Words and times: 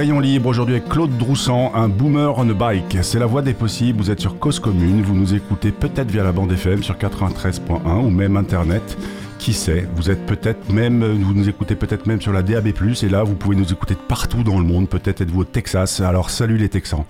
Rayon 0.00 0.18
Libre 0.18 0.48
aujourd'hui 0.48 0.76
avec 0.76 0.88
Claude 0.88 1.14
Droussan, 1.18 1.72
un 1.74 1.90
boomer 1.90 2.32
on 2.38 2.48
a 2.48 2.54
bike. 2.54 2.96
C'est 3.02 3.18
la 3.18 3.26
voie 3.26 3.42
des 3.42 3.52
possibles, 3.52 4.00
vous 4.00 4.10
êtes 4.10 4.18
sur 4.18 4.38
Cause 4.38 4.58
Commune, 4.58 5.02
vous 5.02 5.14
nous 5.14 5.34
écoutez 5.34 5.72
peut-être 5.72 6.10
via 6.10 6.24
la 6.24 6.32
bande 6.32 6.50
FM 6.50 6.82
sur 6.82 6.94
93.1 6.94 8.06
ou 8.06 8.08
même 8.08 8.38
Internet. 8.38 8.96
Qui 9.40 9.54
sait, 9.54 9.88
vous 9.96 10.10
êtes 10.10 10.26
peut-être 10.26 10.70
même, 10.70 11.02
vous 11.02 11.32
nous 11.32 11.48
écoutez 11.48 11.74
peut-être 11.74 12.04
même 12.04 12.20
sur 12.20 12.30
la 12.30 12.42
DAB+, 12.42 12.68
et 12.68 13.08
là 13.08 13.22
vous 13.22 13.34
pouvez 13.34 13.56
nous 13.56 13.72
écouter 13.72 13.94
de 13.94 14.00
partout 14.00 14.42
dans 14.42 14.58
le 14.58 14.66
monde, 14.66 14.86
peut-être 14.86 15.22
êtes-vous 15.22 15.40
au 15.40 15.44
Texas, 15.44 16.02
alors 16.02 16.28
salut 16.28 16.58
les 16.58 16.68
Texans. 16.68 17.06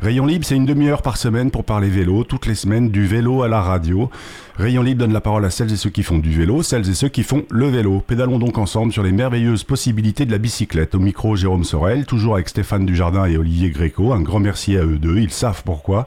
Rayon 0.00 0.24
Libre, 0.24 0.44
c'est 0.46 0.54
une 0.54 0.66
demi-heure 0.66 1.02
par 1.02 1.16
semaine 1.16 1.50
pour 1.50 1.64
parler 1.64 1.88
vélo, 1.88 2.22
toutes 2.22 2.46
les 2.46 2.54
semaines 2.54 2.90
du 2.90 3.06
vélo 3.06 3.42
à 3.42 3.48
la 3.48 3.60
radio. 3.60 4.08
Rayon 4.56 4.82
Libre 4.82 5.00
donne 5.00 5.12
la 5.12 5.20
parole 5.20 5.44
à 5.44 5.50
celles 5.50 5.72
et 5.72 5.76
ceux 5.76 5.90
qui 5.90 6.04
font 6.04 6.18
du 6.18 6.30
vélo, 6.30 6.62
celles 6.62 6.88
et 6.88 6.94
ceux 6.94 7.08
qui 7.08 7.24
font 7.24 7.44
le 7.50 7.66
vélo. 7.66 8.04
Pédalons 8.06 8.38
donc 8.38 8.56
ensemble 8.56 8.92
sur 8.92 9.02
les 9.02 9.12
merveilleuses 9.12 9.64
possibilités 9.64 10.26
de 10.26 10.30
la 10.30 10.38
bicyclette. 10.38 10.94
Au 10.94 11.00
micro, 11.00 11.34
Jérôme 11.34 11.64
Sorel, 11.64 12.06
toujours 12.06 12.34
avec 12.34 12.48
Stéphane 12.50 12.86
Dujardin 12.86 13.24
et 13.24 13.36
Olivier 13.36 13.70
Gréco. 13.70 14.12
Un 14.12 14.20
grand 14.20 14.38
merci 14.38 14.76
à 14.76 14.84
eux 14.84 14.98
deux, 14.98 15.18
ils 15.18 15.32
savent 15.32 15.62
pourquoi. 15.64 16.06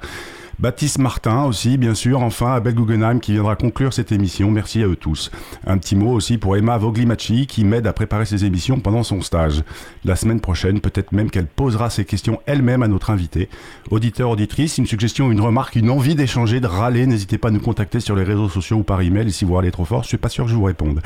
Baptiste 0.59 0.97
Martin 0.97 1.43
aussi, 1.43 1.77
bien 1.77 1.93
sûr, 1.93 2.21
enfin 2.21 2.53
Abel 2.53 2.73
Guggenheim 2.73 3.19
qui 3.19 3.33
viendra 3.33 3.55
conclure 3.55 3.93
cette 3.93 4.11
émission. 4.11 4.49
Merci 4.49 4.81
à 4.81 4.87
eux 4.87 4.95
tous. 4.95 5.29
Un 5.67 5.77
petit 5.77 5.95
mot 5.95 6.11
aussi 6.11 6.39
pour 6.39 6.57
Emma 6.57 6.79
Voglimachi 6.79 7.45
qui 7.45 7.63
m'aide 7.63 7.85
à 7.85 7.93
préparer 7.93 8.25
ses 8.25 8.43
émissions 8.43 8.79
pendant 8.79 9.03
son 9.03 9.21
stage. 9.21 9.61
La 10.03 10.15
semaine 10.15 10.41
prochaine, 10.41 10.79
peut-être 10.79 11.11
même 11.11 11.29
qu'elle 11.29 11.45
posera 11.45 11.91
ses 11.91 12.05
questions 12.05 12.41
elle-même 12.47 12.81
à 12.81 12.87
notre 12.87 13.11
invité. 13.11 13.49
Auditeur, 13.91 14.31
auditrice, 14.31 14.79
une 14.79 14.87
suggestion, 14.87 15.31
une 15.31 15.41
remarque, 15.41 15.75
une 15.75 15.91
envie 15.91 16.15
d'échanger, 16.15 16.59
de 16.59 16.65
râler, 16.65 17.05
n'hésitez 17.05 17.37
pas 17.37 17.49
à 17.49 17.51
nous 17.51 17.59
contacter 17.59 17.99
sur 17.99 18.15
les 18.15 18.23
réseaux 18.23 18.49
sociaux 18.49 18.77
ou 18.77 18.83
par 18.83 19.01
email. 19.01 19.27
Et 19.27 19.31
si 19.31 19.45
vous 19.45 19.53
râlez 19.53 19.69
trop 19.69 19.85
fort, 19.85 20.01
je 20.01 20.07
suis 20.07 20.17
pas 20.17 20.29
sûr 20.29 20.45
que 20.45 20.49
je 20.49 20.55
vous 20.55 20.63
réponde. 20.63 21.01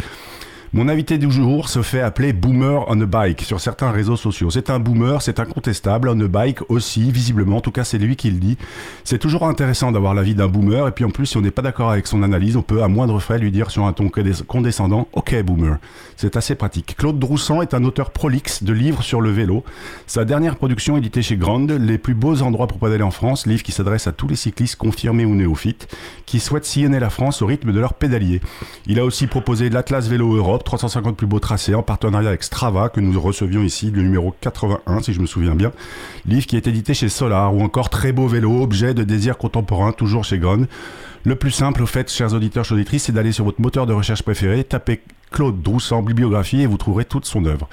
Mon 0.73 0.87
invité 0.87 1.17
du 1.17 1.29
jour 1.29 1.67
se 1.67 1.81
fait 1.81 1.99
appeler 1.99 2.31
Boomer 2.31 2.85
on 2.87 3.01
a 3.01 3.05
Bike 3.05 3.41
sur 3.41 3.59
certains 3.59 3.91
réseaux 3.91 4.15
sociaux. 4.15 4.49
C'est 4.51 4.69
un 4.69 4.79
boomer, 4.79 5.21
c'est 5.21 5.41
incontestable, 5.41 6.07
on 6.07 6.17
a 6.17 6.27
Bike 6.29 6.59
aussi, 6.69 7.11
visiblement, 7.11 7.57
en 7.57 7.61
tout 7.61 7.71
cas 7.71 7.83
c'est 7.83 7.97
lui 7.97 8.15
qui 8.15 8.31
le 8.31 8.37
dit. 8.37 8.57
C'est 9.03 9.17
toujours 9.17 9.45
intéressant 9.45 9.91
d'avoir 9.91 10.13
l'avis 10.13 10.33
d'un 10.33 10.47
boomer, 10.47 10.87
et 10.87 10.91
puis 10.93 11.03
en 11.03 11.09
plus, 11.09 11.25
si 11.25 11.35
on 11.35 11.41
n'est 11.41 11.51
pas 11.51 11.61
d'accord 11.61 11.91
avec 11.91 12.07
son 12.07 12.23
analyse, 12.23 12.55
on 12.55 12.61
peut 12.61 12.83
à 12.83 12.87
moindre 12.87 13.19
frais 13.19 13.37
lui 13.37 13.51
dire 13.51 13.69
sur 13.69 13.85
un 13.85 13.91
ton 13.91 14.09
condescendant 14.47 15.09
Ok, 15.11 15.35
boomer. 15.43 15.77
C'est 16.15 16.37
assez 16.37 16.55
pratique. 16.55 16.95
Claude 16.97 17.19
Droussan 17.19 17.61
est 17.61 17.73
un 17.73 17.83
auteur 17.83 18.11
prolixe 18.11 18.63
de 18.63 18.71
livres 18.71 19.03
sur 19.03 19.19
le 19.19 19.29
vélo. 19.29 19.65
Sa 20.07 20.23
dernière 20.23 20.55
production 20.55 20.95
éditée 20.95 21.21
chez 21.21 21.35
Grande, 21.35 21.71
Les 21.71 21.97
plus 21.97 22.13
beaux 22.13 22.43
endroits 22.43 22.67
pour 22.67 22.79
pédaler 22.79 23.03
en 23.03 23.11
France, 23.11 23.45
livre 23.45 23.63
qui 23.63 23.73
s'adresse 23.73 24.07
à 24.07 24.13
tous 24.13 24.29
les 24.29 24.37
cyclistes 24.37 24.77
confirmés 24.77 25.25
ou 25.25 25.35
néophytes 25.35 25.93
qui 26.25 26.39
souhaitent 26.39 26.63
sillonner 26.63 27.01
la 27.01 27.09
France 27.09 27.41
au 27.41 27.45
rythme 27.45 27.73
de 27.73 27.79
leur 27.81 27.93
pédalier. 27.93 28.39
Il 28.87 28.99
a 28.99 29.03
aussi 29.03 29.27
proposé 29.27 29.69
l'Atlas 29.69 30.07
Vélo 30.07 30.33
Europe 30.33 30.60
350 30.63 31.15
plus 31.17 31.27
beaux 31.27 31.39
tracés 31.39 31.75
en 31.75 31.83
partenariat 31.83 32.29
avec 32.29 32.43
Strava 32.43 32.89
que 32.89 32.99
nous 32.99 33.19
recevions 33.19 33.61
ici, 33.61 33.91
le 33.91 34.01
numéro 34.01 34.33
81 34.41 35.01
si 35.01 35.13
je 35.13 35.21
me 35.21 35.25
souviens 35.25 35.55
bien. 35.55 35.71
Livre 36.25 36.45
qui 36.45 36.55
est 36.55 36.67
édité 36.67 36.93
chez 36.93 37.09
Solar 37.09 37.55
ou 37.55 37.61
encore 37.61 37.89
Très 37.89 38.11
beau 38.11 38.27
vélo, 38.27 38.61
objet 38.61 38.93
de 38.93 39.03
désir 39.03 39.37
contemporain, 39.37 39.91
toujours 39.91 40.23
chez 40.23 40.39
Gron. 40.39 40.67
Le 41.23 41.35
plus 41.35 41.51
simple, 41.51 41.83
au 41.83 41.85
fait, 41.85 42.09
chers 42.09 42.33
auditeurs, 42.33 42.65
chers 42.65 42.75
auditrices, 42.75 43.03
c'est 43.03 43.11
d'aller 43.11 43.31
sur 43.31 43.45
votre 43.45 43.61
moteur 43.61 43.85
de 43.85 43.93
recherche 43.93 44.23
préféré, 44.23 44.63
taper 44.63 45.01
Claude 45.31 45.61
Droussan 45.61 46.01
bibliographie 46.01 46.61
et 46.61 46.65
vous 46.65 46.77
trouverez 46.77 47.05
toute 47.05 47.25
son 47.25 47.45
œuvre. 47.45 47.69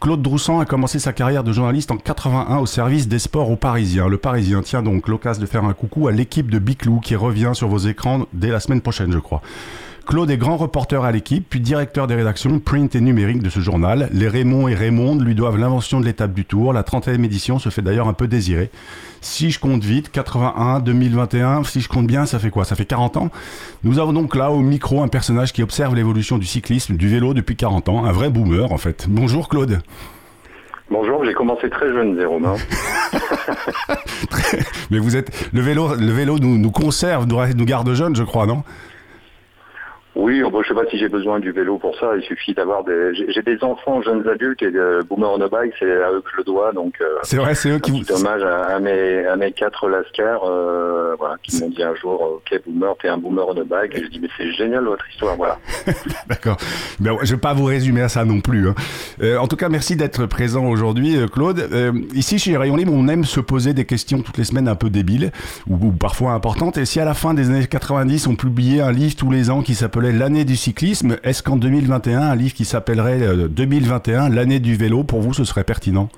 Claude 0.00 0.22
Droussan 0.22 0.60
a 0.60 0.64
commencé 0.64 0.98
sa 0.98 1.12
carrière 1.12 1.44
de 1.44 1.52
journaliste 1.52 1.90
en 1.90 1.96
81 1.96 2.58
au 2.58 2.66
service 2.66 3.08
des 3.08 3.18
sports 3.18 3.50
au 3.50 3.56
Parisien. 3.56 4.08
Le 4.08 4.18
Parisien 4.18 4.62
tient 4.62 4.82
donc 4.82 5.08
l'occasion 5.08 5.40
de 5.40 5.46
faire 5.46 5.64
un 5.64 5.74
coucou 5.74 6.08
à 6.08 6.12
l'équipe 6.12 6.50
de 6.50 6.58
Biclou 6.58 7.00
qui 7.00 7.16
revient 7.16 7.52
sur 7.54 7.68
vos 7.68 7.78
écrans 7.78 8.26
dès 8.32 8.48
la 8.48 8.60
semaine 8.60 8.80
prochaine, 8.80 9.12
je 9.12 9.18
crois. 9.18 9.42
Claude 10.06 10.30
est 10.30 10.36
grand 10.36 10.56
reporter 10.56 11.04
à 11.04 11.12
l'équipe, 11.12 11.46
puis 11.48 11.60
directeur 11.60 12.06
des 12.06 12.14
rédactions 12.14 12.58
print 12.58 12.94
et 12.94 13.00
numérique 13.00 13.42
de 13.42 13.50
ce 13.50 13.60
journal. 13.60 14.08
Les 14.12 14.28
Raymond 14.28 14.68
et 14.68 14.74
Raymond 14.74 15.16
lui 15.16 15.34
doivent 15.34 15.58
l'invention 15.58 16.00
de 16.00 16.04
l'étape 16.04 16.32
du 16.32 16.44
Tour. 16.44 16.72
La 16.72 16.82
30e 16.82 17.24
édition 17.24 17.58
se 17.58 17.68
fait 17.68 17.82
d'ailleurs 17.82 18.08
un 18.08 18.12
peu 18.12 18.26
désirer. 18.26 18.70
Si 19.20 19.50
je 19.50 19.60
compte 19.60 19.84
vite, 19.84 20.10
81, 20.10 20.80
2021, 20.80 21.64
si 21.64 21.80
je 21.80 21.88
compte 21.88 22.06
bien, 22.06 22.26
ça 22.26 22.38
fait 22.38 22.50
quoi? 22.50 22.64
Ça 22.64 22.74
fait 22.74 22.84
40 22.84 23.16
ans? 23.16 23.30
Nous 23.84 23.98
avons 24.00 24.12
donc 24.12 24.34
là 24.34 24.50
au 24.50 24.60
micro 24.60 25.02
un 25.02 25.08
personnage 25.08 25.52
qui 25.52 25.62
observe 25.62 25.94
l'évolution 25.94 26.38
du 26.38 26.46
cyclisme, 26.46 26.96
du 26.96 27.08
vélo 27.08 27.32
depuis 27.32 27.56
40 27.56 27.88
ans, 27.88 28.04
un 28.04 28.12
vrai 28.12 28.28
boomer 28.28 28.72
en 28.72 28.78
fait. 28.78 29.06
Bonjour 29.08 29.48
Claude. 29.48 29.80
Bonjour, 30.90 31.24
j'ai 31.24 31.32
commencé 31.32 31.70
très 31.70 31.88
jeune, 31.88 32.18
Jérôme. 32.18 32.46
Mais 34.90 34.98
vous 34.98 35.16
êtes 35.16 35.48
le 35.52 35.60
vélo, 35.62 35.94
le 35.94 36.12
vélo 36.12 36.38
nous, 36.38 36.58
nous 36.58 36.70
conserve, 36.70 37.26
nous, 37.26 37.38
nous 37.56 37.64
garde 37.64 37.94
jeunes, 37.94 38.16
je 38.16 38.24
crois, 38.24 38.46
non? 38.46 38.62
Oui, 40.14 40.40
je 40.40 40.44
ne 40.44 40.62
sais 40.64 40.74
pas 40.74 40.84
si 40.90 40.98
j'ai 40.98 41.08
besoin 41.08 41.40
du 41.40 41.52
vélo 41.52 41.78
pour 41.78 41.96
ça. 41.98 42.12
Il 42.16 42.22
suffit 42.22 42.52
d'avoir 42.52 42.84
des. 42.84 43.14
J'ai 43.14 43.42
des 43.42 43.64
enfants, 43.64 44.02
jeunes 44.02 44.28
adultes 44.28 44.62
et 44.62 44.70
de 44.70 45.02
boomer 45.08 45.30
on 45.32 45.40
a 45.40 45.48
bike, 45.48 45.72
c'est 45.78 45.90
à 45.90 46.12
eux 46.12 46.20
que 46.20 46.30
je 46.32 46.36
le 46.38 46.44
dois. 46.44 46.72
Donc. 46.72 46.94
Euh, 47.00 47.16
c'est 47.22 47.38
vrai, 47.38 47.54
c'est 47.54 47.70
eux 47.70 47.78
qui 47.78 47.90
vous. 47.92 48.12
Hommage 48.12 48.42
à, 48.42 48.78
mes 48.78 49.26
à 49.26 49.36
mes 49.36 49.52
quatre 49.52 49.88
lascars, 49.88 50.44
euh, 50.44 51.14
voilà, 51.18 51.36
qui 51.42 51.58
m'ont 51.60 51.70
dit 51.70 51.82
un 51.82 51.94
jour, 51.94 52.20
ok 52.20 52.60
boomer, 52.66 52.94
t'es 53.00 53.08
un 53.08 53.16
boomer 53.16 53.46
on 53.48 53.58
a 53.58 53.64
bike. 53.64 53.94
Et 53.96 54.04
je 54.04 54.08
dis 54.08 54.20
mais 54.20 54.28
c'est 54.36 54.52
génial 54.52 54.84
votre 54.84 55.08
histoire, 55.10 55.34
voilà. 55.36 55.58
D'accord. 56.28 56.58
Mais 57.00 57.10
je 57.22 57.34
vais 57.34 57.40
pas 57.40 57.54
vous 57.54 57.64
résumer 57.64 58.02
à 58.02 58.10
ça 58.10 58.26
non 58.26 58.42
plus. 58.42 58.68
Hein. 58.68 58.74
Euh, 59.22 59.38
en 59.38 59.48
tout 59.48 59.56
cas, 59.56 59.70
merci 59.70 59.96
d'être 59.96 60.26
présent 60.26 60.66
aujourd'hui, 60.66 61.16
Claude. 61.32 61.70
ici 62.12 62.38
chez 62.38 62.54
Rayon 62.58 62.76
Libre, 62.76 62.92
on 62.94 63.08
aime 63.08 63.24
se 63.24 63.40
poser 63.40 63.72
des 63.72 63.86
questions 63.86 64.20
toutes 64.20 64.36
les 64.36 64.44
semaines 64.44 64.68
un 64.68 64.76
peu 64.76 64.90
débiles 64.90 65.32
ou, 65.66 65.76
ou 65.86 65.92
parfois 65.92 66.32
importantes. 66.32 66.76
Et 66.76 66.84
si 66.84 67.00
à 67.00 67.06
la 67.06 67.14
fin 67.14 67.32
des 67.32 67.48
années 67.48 67.66
90, 67.66 68.26
on 68.26 68.36
publiait 68.36 68.82
un 68.82 68.92
livre 68.92 69.16
tous 69.16 69.30
les 69.30 69.48
ans 69.48 69.62
qui 69.62 69.74
l'année 70.10 70.44
du 70.44 70.56
cyclisme. 70.56 71.16
Est-ce 71.22 71.42
qu'en 71.42 71.56
2021, 71.56 72.20
un 72.20 72.34
livre 72.34 72.54
qui 72.54 72.64
s'appellerait 72.64 73.20
2021, 73.48 74.24
euh, 74.30 74.34
l'année 74.34 74.60
du 74.60 74.74
vélo, 74.74 75.04
pour 75.04 75.20
vous, 75.20 75.32
ce 75.32 75.44
serait 75.44 75.64
pertinent? 75.64 76.08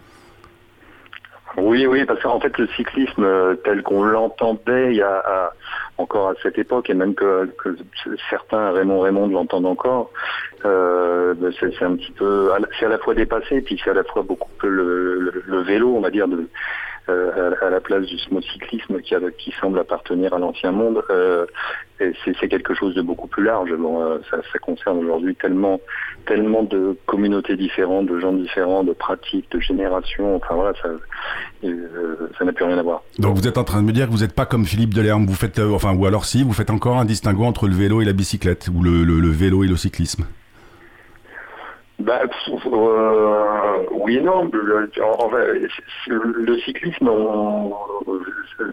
Oui, 1.57 1.87
oui, 1.87 2.05
parce 2.05 2.21
qu'en 2.21 2.41
fait, 2.41 2.57
le 2.59 2.67
cyclisme 2.69 3.23
euh, 3.23 3.55
tel 3.65 3.83
qu'on 3.83 4.03
l'entendait 4.03 4.91
il 4.91 4.97
y 4.97 5.03
a 5.03 5.53
encore 5.99 6.31
à 6.31 6.35
cette 6.43 6.59
époque, 6.59 6.91
et 6.91 6.95
même 6.95 7.15
que, 7.15 7.49
certains, 8.29 8.73
Raymond 8.73 9.01
Raymond, 9.01 9.29
l'entendent 9.29 9.67
encore, 9.67 10.11
euh, 10.65 11.35
ben, 11.35 11.53
c'est 11.61 11.85
un 11.85 11.95
petit 11.95 12.13
peu, 12.13 12.51
c'est 12.79 12.87
à 12.87 12.89
la 12.89 12.99
fois 12.99 13.15
dépassé, 13.15 13.61
puis 13.61 13.81
c'est 13.83 13.91
à 13.91 13.95
la 13.95 14.05
fois 14.05 14.23
beaucoup 14.23 14.51
que 14.59 14.67
le, 14.67 15.63
vélo, 15.63 15.95
on 15.97 16.01
va 16.01 16.11
dire, 16.11 16.27
de, 16.27 16.49
à, 17.09 17.71
la 17.71 17.81
place 17.81 18.07
du 18.07 18.19
cyclisme 18.19 19.01
qui, 19.01 19.53
semble 19.61 19.79
appartenir 19.79 20.35
à 20.35 20.39
l'ancien 20.39 20.73
monde. 20.73 21.03
Euh, 21.11 21.47
c'est 21.99 22.49
quelque 22.49 22.75
chose 22.75 22.95
de 22.95 23.03
beaucoup 23.03 23.29
plus 23.29 23.45
large. 23.45 23.73
Bon, 23.75 24.03
euh, 24.03 24.19
ça, 24.31 24.59
concerne 24.59 24.99
aujourd'hui 24.99 25.35
tellement, 25.37 25.81
tellement 26.27 26.63
de 26.63 26.97
communautés 27.07 27.57
différentes, 27.57 28.07
de 28.07 28.19
gens 28.19 28.33
différents, 28.33 28.85
de 28.85 28.93
pratiques, 28.93 29.51
de 29.51 29.61
générations. 29.61 30.37
Enfin 30.37 30.55
voilà, 30.55 30.73
ça, 30.81 30.89
ça 32.39 32.45
n'a 32.45 32.53
plus 32.53 32.65
rien 32.65 32.79
à 32.79 32.83
voir. 32.83 33.03
Donc 33.19 33.37
vous 33.37 33.47
êtes 33.47 33.59
en 33.59 33.65
train 33.65 33.83
de 33.83 33.87
me 33.87 33.93
dire 33.93 34.07
que 34.07 34.13
vous 34.13 34.21
n'êtes 34.21 34.35
pas 34.35 34.47
comme 34.47 34.65
Philippe 34.65 34.95
Delerme. 34.95 35.27
Vous 35.27 35.35
faites, 35.35 35.59
enfin, 35.59 35.95
ou 35.95 36.07
alors 36.07 36.25
si, 36.25 36.43
vous 36.43 36.53
faites 36.53 36.71
encore 36.71 36.99
un 36.99 37.05
distinguo 37.05 37.45
entre 37.45 37.69
le 37.69 37.75
vélo 37.75 38.01
et 38.01 38.05
la 38.05 38.13
bicyclette, 38.13 38.69
ou 38.75 38.83
le 38.83 39.31
vélo 39.31 39.65
et 39.65 39.69
le 39.69 39.77
cyclisme. 39.77 40.25
Bah, 42.01 42.21
euh, 42.67 43.77
oui 43.93 44.17
et 44.17 44.21
non. 44.21 44.51
Le, 44.53 44.91
le 46.09 46.59
cyclisme 46.59 47.09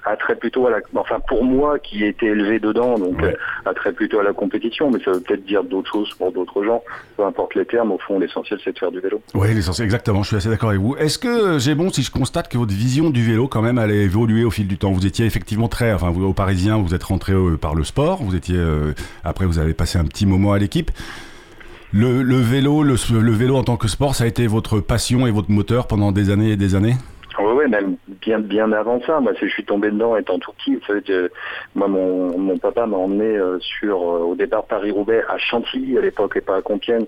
a 0.05 0.17
trait 0.17 0.35
plutôt 0.35 0.67
à 0.67 0.71
la, 0.71 0.77
enfin 0.95 1.19
pour 1.27 1.43
moi 1.43 1.79
qui 1.79 2.03
ai 2.03 2.09
été 2.09 2.25
élevé 2.25 2.59
dedans, 2.59 2.97
donc 2.97 3.17
a 3.65 3.73
trait 3.73 3.93
plutôt 3.93 4.19
à 4.19 4.23
la 4.23 4.33
compétition, 4.33 4.89
mais 4.91 4.99
ça 5.03 5.11
veut 5.11 5.21
peut-être 5.21 5.45
dire 5.45 5.63
d'autres 5.63 5.91
choses 5.91 6.13
pour 6.15 6.31
d'autres 6.31 6.63
gens. 6.63 6.83
Peu 7.15 7.23
importe 7.23 7.55
les 7.55 7.65
termes, 7.65 7.91
au 7.91 7.99
fond, 7.99 8.19
l'essentiel 8.19 8.59
c'est 8.63 8.73
de 8.73 8.79
faire 8.79 8.91
du 8.91 8.99
vélo. 8.99 9.21
Oui, 9.33 9.53
l'essentiel, 9.53 9.85
exactement. 9.85 10.23
Je 10.23 10.27
suis 10.29 10.37
assez 10.37 10.49
d'accord 10.49 10.69
avec 10.69 10.81
vous. 10.81 10.95
Est-ce 10.97 11.19
que 11.19 11.59
j'ai 11.59 11.75
bon 11.75 11.89
si 11.91 12.01
je 12.01 12.11
constate 12.11 12.49
que 12.49 12.57
votre 12.57 12.73
vision 12.73 13.11
du 13.11 13.23
vélo 13.23 13.47
quand 13.47 13.61
même 13.61 13.77
elle 13.77 13.91
a 13.91 13.93
évolué 13.93 14.43
au 14.43 14.51
fil 14.51 14.67
du 14.67 14.77
temps? 14.77 14.91
Vous 14.91 15.05
étiez 15.05 15.25
effectivement 15.25 15.67
très, 15.67 15.93
enfin 15.93 16.09
vous 16.09 16.25
au 16.25 16.33
Parisien, 16.33 16.77
vous 16.77 16.93
êtes 16.95 17.03
rentré 17.03 17.33
euh, 17.33 17.55
par 17.55 17.75
le 17.75 17.83
sport. 17.83 18.21
Vous 18.21 18.35
étiez 18.35 18.57
euh, 18.57 18.93
après 19.23 19.45
vous 19.45 19.59
avez 19.59 19.73
passé 19.73 19.99
un 19.99 20.05
petit 20.05 20.25
moment 20.25 20.53
à 20.53 20.59
l'équipe. 20.59 20.91
Le, 21.93 22.23
le 22.23 22.37
vélo, 22.37 22.83
le, 22.83 22.95
le, 23.19 23.31
vélo 23.33 23.57
en 23.57 23.63
tant 23.63 23.75
que 23.75 23.89
sport, 23.89 24.15
ça 24.15 24.23
a 24.23 24.27
été 24.27 24.47
votre 24.47 24.79
passion 24.79 25.27
et 25.27 25.31
votre 25.31 25.51
moteur 25.51 25.87
pendant 25.87 26.13
des 26.13 26.29
années 26.29 26.51
et 26.51 26.55
des 26.55 26.73
années? 26.73 26.95
Ouais, 27.61 27.67
même 27.67 27.95
bien 28.21 28.39
bien 28.39 28.71
avant 28.71 29.01
ça. 29.01 29.19
Moi, 29.19 29.33
je 29.39 29.47
suis 29.47 29.63
tombé 29.63 29.91
dedans 29.91 30.15
étant 30.15 30.39
tout 30.39 30.51
petit. 30.53 30.79
moi, 31.75 31.87
mon, 31.87 32.37
mon 32.37 32.57
papa 32.57 32.85
m'a 32.85 32.97
emmené 32.97 33.37
euh, 33.37 33.59
sur 33.59 33.97
euh, 33.97 34.19
au 34.19 34.35
départ 34.35 34.65
Paris-Roubaix 34.65 35.23
à 35.29 35.37
Chantilly 35.37 35.97
à 35.97 36.01
l'époque 36.01 36.35
et 36.37 36.41
pas 36.41 36.57
à 36.57 36.61
Compiègne 36.61 37.05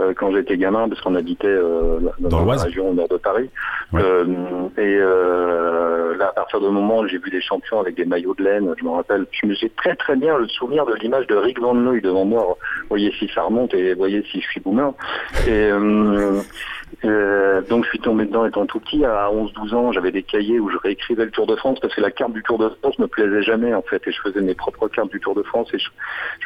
euh, 0.00 0.14
quand 0.16 0.32
j'étais 0.32 0.56
gamin 0.56 0.88
parce 0.88 1.00
qu'on 1.00 1.14
habitait 1.14 1.56
dans, 2.20 2.44
la 2.44 2.62
région 2.62 2.90
au 2.90 2.94
nord 2.94 3.08
de 3.08 3.16
Paris. 3.16 3.50
et 3.94 4.98
là, 6.18 6.28
à 6.28 6.32
partir 6.32 6.60
du 6.60 6.68
moment 6.68 7.00
où 7.00 7.08
j'ai 7.08 7.18
vu 7.18 7.30
des 7.30 7.40
champions 7.40 7.80
avec 7.80 7.94
des 7.94 8.04
maillots 8.04 8.34
de 8.34 8.44
laine, 8.44 8.74
je 8.78 8.84
me 8.84 8.90
rappelle, 8.90 9.26
je 9.30 9.46
me 9.46 9.54
suis 9.54 9.70
très 9.70 9.94
très 9.96 10.16
bien 10.16 10.38
le 10.38 10.48
souvenir 10.48 10.86
de 10.86 10.94
l'image 10.94 11.26
de 11.26 11.34
Rick 11.34 11.60
Van 11.60 11.74
Looy 11.74 12.00
devant 12.00 12.24
moi. 12.24 12.56
Voyez 12.88 13.12
si 13.18 13.28
ça 13.34 13.42
remonte 13.42 13.74
et 13.74 13.94
voyez 13.94 14.22
si 14.30 14.40
je 14.40 14.46
suis 14.46 14.60
boomer. 14.60 14.92
Et 15.46 15.70
Euh, 17.04 17.62
donc 17.62 17.84
je 17.84 17.90
suis 17.90 17.98
tombé 17.98 18.24
dedans 18.24 18.46
étant 18.46 18.66
tout 18.66 18.80
petit. 18.80 19.04
À 19.04 19.28
11-12 19.30 19.74
ans, 19.74 19.92
j'avais 19.92 20.12
des 20.12 20.22
cahiers 20.22 20.60
où 20.60 20.70
je 20.70 20.78
réécrivais 20.78 21.24
le 21.24 21.30
Tour 21.30 21.46
de 21.46 21.56
France 21.56 21.78
parce 21.80 21.94
que 21.94 22.00
la 22.00 22.10
carte 22.10 22.32
du 22.32 22.42
Tour 22.42 22.58
de 22.58 22.68
France 22.80 22.98
me 22.98 23.06
plaisait 23.06 23.42
jamais 23.42 23.74
en 23.74 23.82
fait. 23.82 24.02
Et 24.06 24.12
je 24.12 24.20
faisais 24.20 24.40
mes 24.40 24.54
propres 24.54 24.88
cartes 24.88 25.10
du 25.10 25.20
Tour 25.20 25.34
de 25.34 25.42
France 25.42 25.68
et 25.74 25.78
je, 25.78 25.88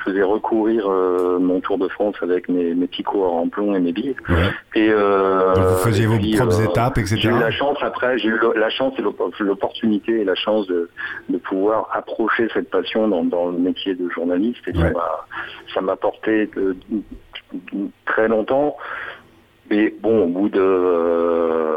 faisais 0.04 0.22
recourir 0.22 0.90
euh, 0.90 1.38
mon 1.38 1.60
Tour 1.60 1.78
de 1.78 1.88
France 1.88 2.16
avec 2.22 2.48
mes, 2.48 2.74
petits 2.74 3.02
coureurs 3.02 3.34
en 3.34 3.48
plomb 3.48 3.74
et 3.74 3.80
mes 3.80 3.92
billes. 3.92 4.16
Et 4.74 4.88
euh, 4.90 5.54
vous 5.54 5.84
faisiez 5.84 6.06
vos 6.06 6.18
propres 6.18 6.62
étapes, 6.62 6.98
etc. 6.98 7.16
J'ai 7.16 7.28
eu 7.28 7.38
la 7.38 7.50
chance 7.50 7.78
après, 7.82 8.18
j'ai 8.18 8.28
eu 8.28 8.40
la 8.56 8.70
chance 8.70 8.94
et 8.98 9.02
l'opportunité 9.42 10.20
et 10.20 10.24
la 10.24 10.34
chance 10.34 10.66
de, 10.66 10.88
pouvoir 11.44 11.88
approcher 11.92 12.48
cette 12.52 12.70
passion 12.70 13.08
dans, 13.08 13.50
le 13.50 13.58
métier 13.58 13.94
de 13.94 14.08
journaliste. 14.10 14.66
Et 14.66 14.72
ça 15.74 15.80
m'a 15.80 15.96
porté 15.96 16.50
très 18.06 18.28
longtemps. 18.28 18.76
Mais 19.70 19.94
bon, 20.02 20.24
au 20.24 20.26
bout 20.26 20.48
de 20.48 20.60
euh, 20.60 21.76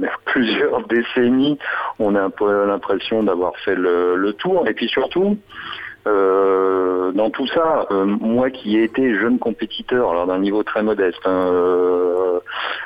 plusieurs 0.26 0.86
décennies, 0.86 1.58
on 1.98 2.14
a 2.14 2.22
un 2.22 2.30
peu 2.30 2.66
l'impression 2.66 3.22
d'avoir 3.22 3.56
fait 3.64 3.74
le, 3.74 4.32
tour. 4.38 4.68
Et 4.68 4.74
puis 4.74 4.88
surtout, 4.88 5.38
euh, 6.06 7.12
dans 7.12 7.30
tout 7.30 7.46
ça, 7.46 7.86
euh, 7.90 8.04
moi 8.04 8.50
qui 8.50 8.76
ai 8.76 8.84
été 8.84 9.14
jeune 9.14 9.38
compétiteur, 9.38 10.10
alors 10.10 10.26
d'un 10.26 10.38
niveau 10.38 10.62
très 10.62 10.82
modeste, 10.82 11.20
hein, 11.24 11.50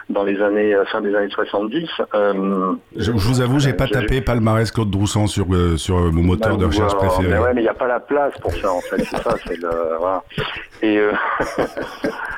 dans 0.08 0.22
les 0.22 0.40
années 0.40 0.74
fin 0.92 1.00
des 1.00 1.14
années 1.14 1.30
70. 1.30 1.88
je, 2.94 3.10
vous 3.10 3.40
avoue, 3.40 3.58
j'ai 3.58 3.72
pas 3.72 3.88
tapé 3.88 4.20
palmarès 4.20 4.70
Claude 4.70 4.90
Droussan 4.90 5.26
sur 5.26 5.46
sur 5.76 5.96
mon 6.12 6.22
moteur 6.22 6.58
de 6.58 6.66
recherche 6.66 6.94
préféré. 6.94 7.28
Mais 7.28 7.38
ouais, 7.38 7.54
mais 7.54 7.62
il 7.62 7.64
n'y 7.64 7.70
a 7.70 7.74
pas 7.74 7.88
la 7.88 8.00
place 8.00 8.34
pour 8.40 8.52
ça 8.52 8.72
en 8.72 8.80
fait. 8.82 9.02
C'est 9.02 9.16
ça, 9.16 9.34
c'est 9.46 9.60
le 9.60 9.96
voilà. 9.98 10.22
Et 10.82 11.00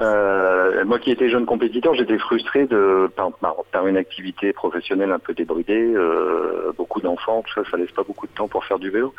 Euh, 0.00 0.84
moi 0.84 0.98
qui 0.98 1.10
étais 1.10 1.28
jeune 1.28 1.46
compétiteur, 1.46 1.94
j'étais 1.94 2.18
frustré 2.18 2.66
de 2.66 3.10
par, 3.16 3.86
une 3.86 3.96
activité 3.96 4.52
professionnelle 4.52 5.10
un 5.10 5.18
peu 5.18 5.34
débridée, 5.34 5.92
euh, 5.94 6.72
beaucoup 6.76 7.00
d'enfants, 7.00 7.42
tout 7.42 7.54
ça, 7.54 7.70
ça 7.70 7.76
laisse 7.76 7.90
pas 7.90 8.04
beaucoup 8.04 8.26
de 8.26 8.32
temps 8.32 8.48
pour 8.48 8.64
faire 8.64 8.78
du 8.78 8.90
vélo. 8.90 9.12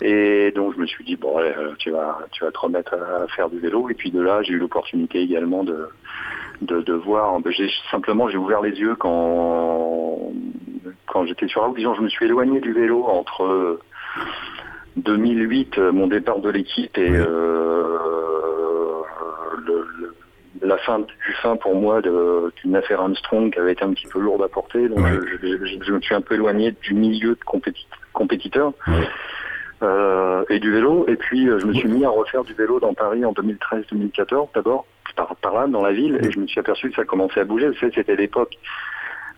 Et 0.00 0.52
donc 0.52 0.74
je 0.74 0.80
me 0.80 0.86
suis 0.86 1.04
dit 1.04 1.16
bon, 1.16 1.38
euh, 1.38 1.72
tu 1.78 1.90
vas 1.90 2.18
tu 2.30 2.44
vas 2.44 2.52
te 2.52 2.58
remettre 2.58 2.94
à 2.94 3.26
faire 3.28 3.50
du 3.50 3.58
vélo. 3.58 3.88
Et 3.90 3.94
puis 3.94 4.10
de 4.10 4.20
là, 4.20 4.42
j'ai 4.42 4.52
eu 4.52 4.58
l'opportunité 4.58 5.20
également 5.20 5.64
de 5.64 5.88
de, 6.62 6.92
voir. 6.92 7.40
Ben, 7.40 7.52
j'ai 7.52 7.70
simplement 7.90 8.28
j'ai 8.28 8.36
ouvert 8.36 8.60
les 8.60 8.78
yeux 8.78 8.94
quand 8.96 10.32
quand 11.06 11.26
j'étais 11.26 11.48
sur 11.48 11.62
la 11.62 11.68
route. 11.68 11.76
Disons, 11.76 11.94
je 11.94 12.02
me 12.02 12.08
suis 12.08 12.26
éloigné 12.26 12.60
du 12.60 12.72
vélo 12.72 13.04
entre 13.04 13.80
2008, 14.96 15.78
mon 15.78 16.06
départ 16.06 16.38
de 16.38 16.50
l'équipe 16.50 16.96
et 16.98 17.10
la 20.70 20.78
fin 20.78 21.00
du 21.00 21.32
fin 21.42 21.56
pour 21.56 21.74
moi 21.74 22.00
d'une 22.00 22.76
affaire 22.76 23.00
Armstrong 23.00 23.52
qui 23.52 23.58
avait 23.58 23.72
été 23.72 23.84
un 23.84 23.92
petit 23.92 24.06
peu 24.06 24.20
lourde 24.20 24.42
à 24.42 24.48
porter. 24.48 24.88
Donc 24.88 25.00
je, 25.42 25.92
me 25.92 26.00
suis 26.00 26.14
un 26.14 26.20
peu 26.20 26.34
éloigné 26.34 26.74
du 26.82 26.94
milieu 26.94 27.34
de 27.34 27.44
compétiteur. 28.12 28.72
Euh, 29.82 30.44
et 30.50 30.58
du 30.58 30.70
vélo. 30.70 31.06
Et 31.08 31.16
puis 31.16 31.48
euh, 31.48 31.58
je 31.58 31.64
me 31.64 31.72
suis 31.72 31.88
mis 31.88 32.04
à 32.04 32.10
refaire 32.10 32.44
du 32.44 32.52
vélo 32.52 32.80
dans 32.80 32.92
Paris 32.92 33.24
en 33.24 33.32
2013-2014 33.32 34.48
d'abord, 34.54 34.84
par, 35.16 35.34
par, 35.36 35.54
là, 35.54 35.66
dans 35.68 35.82
la 35.82 35.92
ville, 35.92 36.18
et 36.22 36.30
je 36.30 36.38
me 36.38 36.46
suis 36.46 36.60
aperçu 36.60 36.90
que 36.90 36.96
ça 36.96 37.06
commençait 37.06 37.40
à 37.40 37.44
bouger. 37.44 37.70
C'était 37.80 38.14
l'époque 38.14 38.58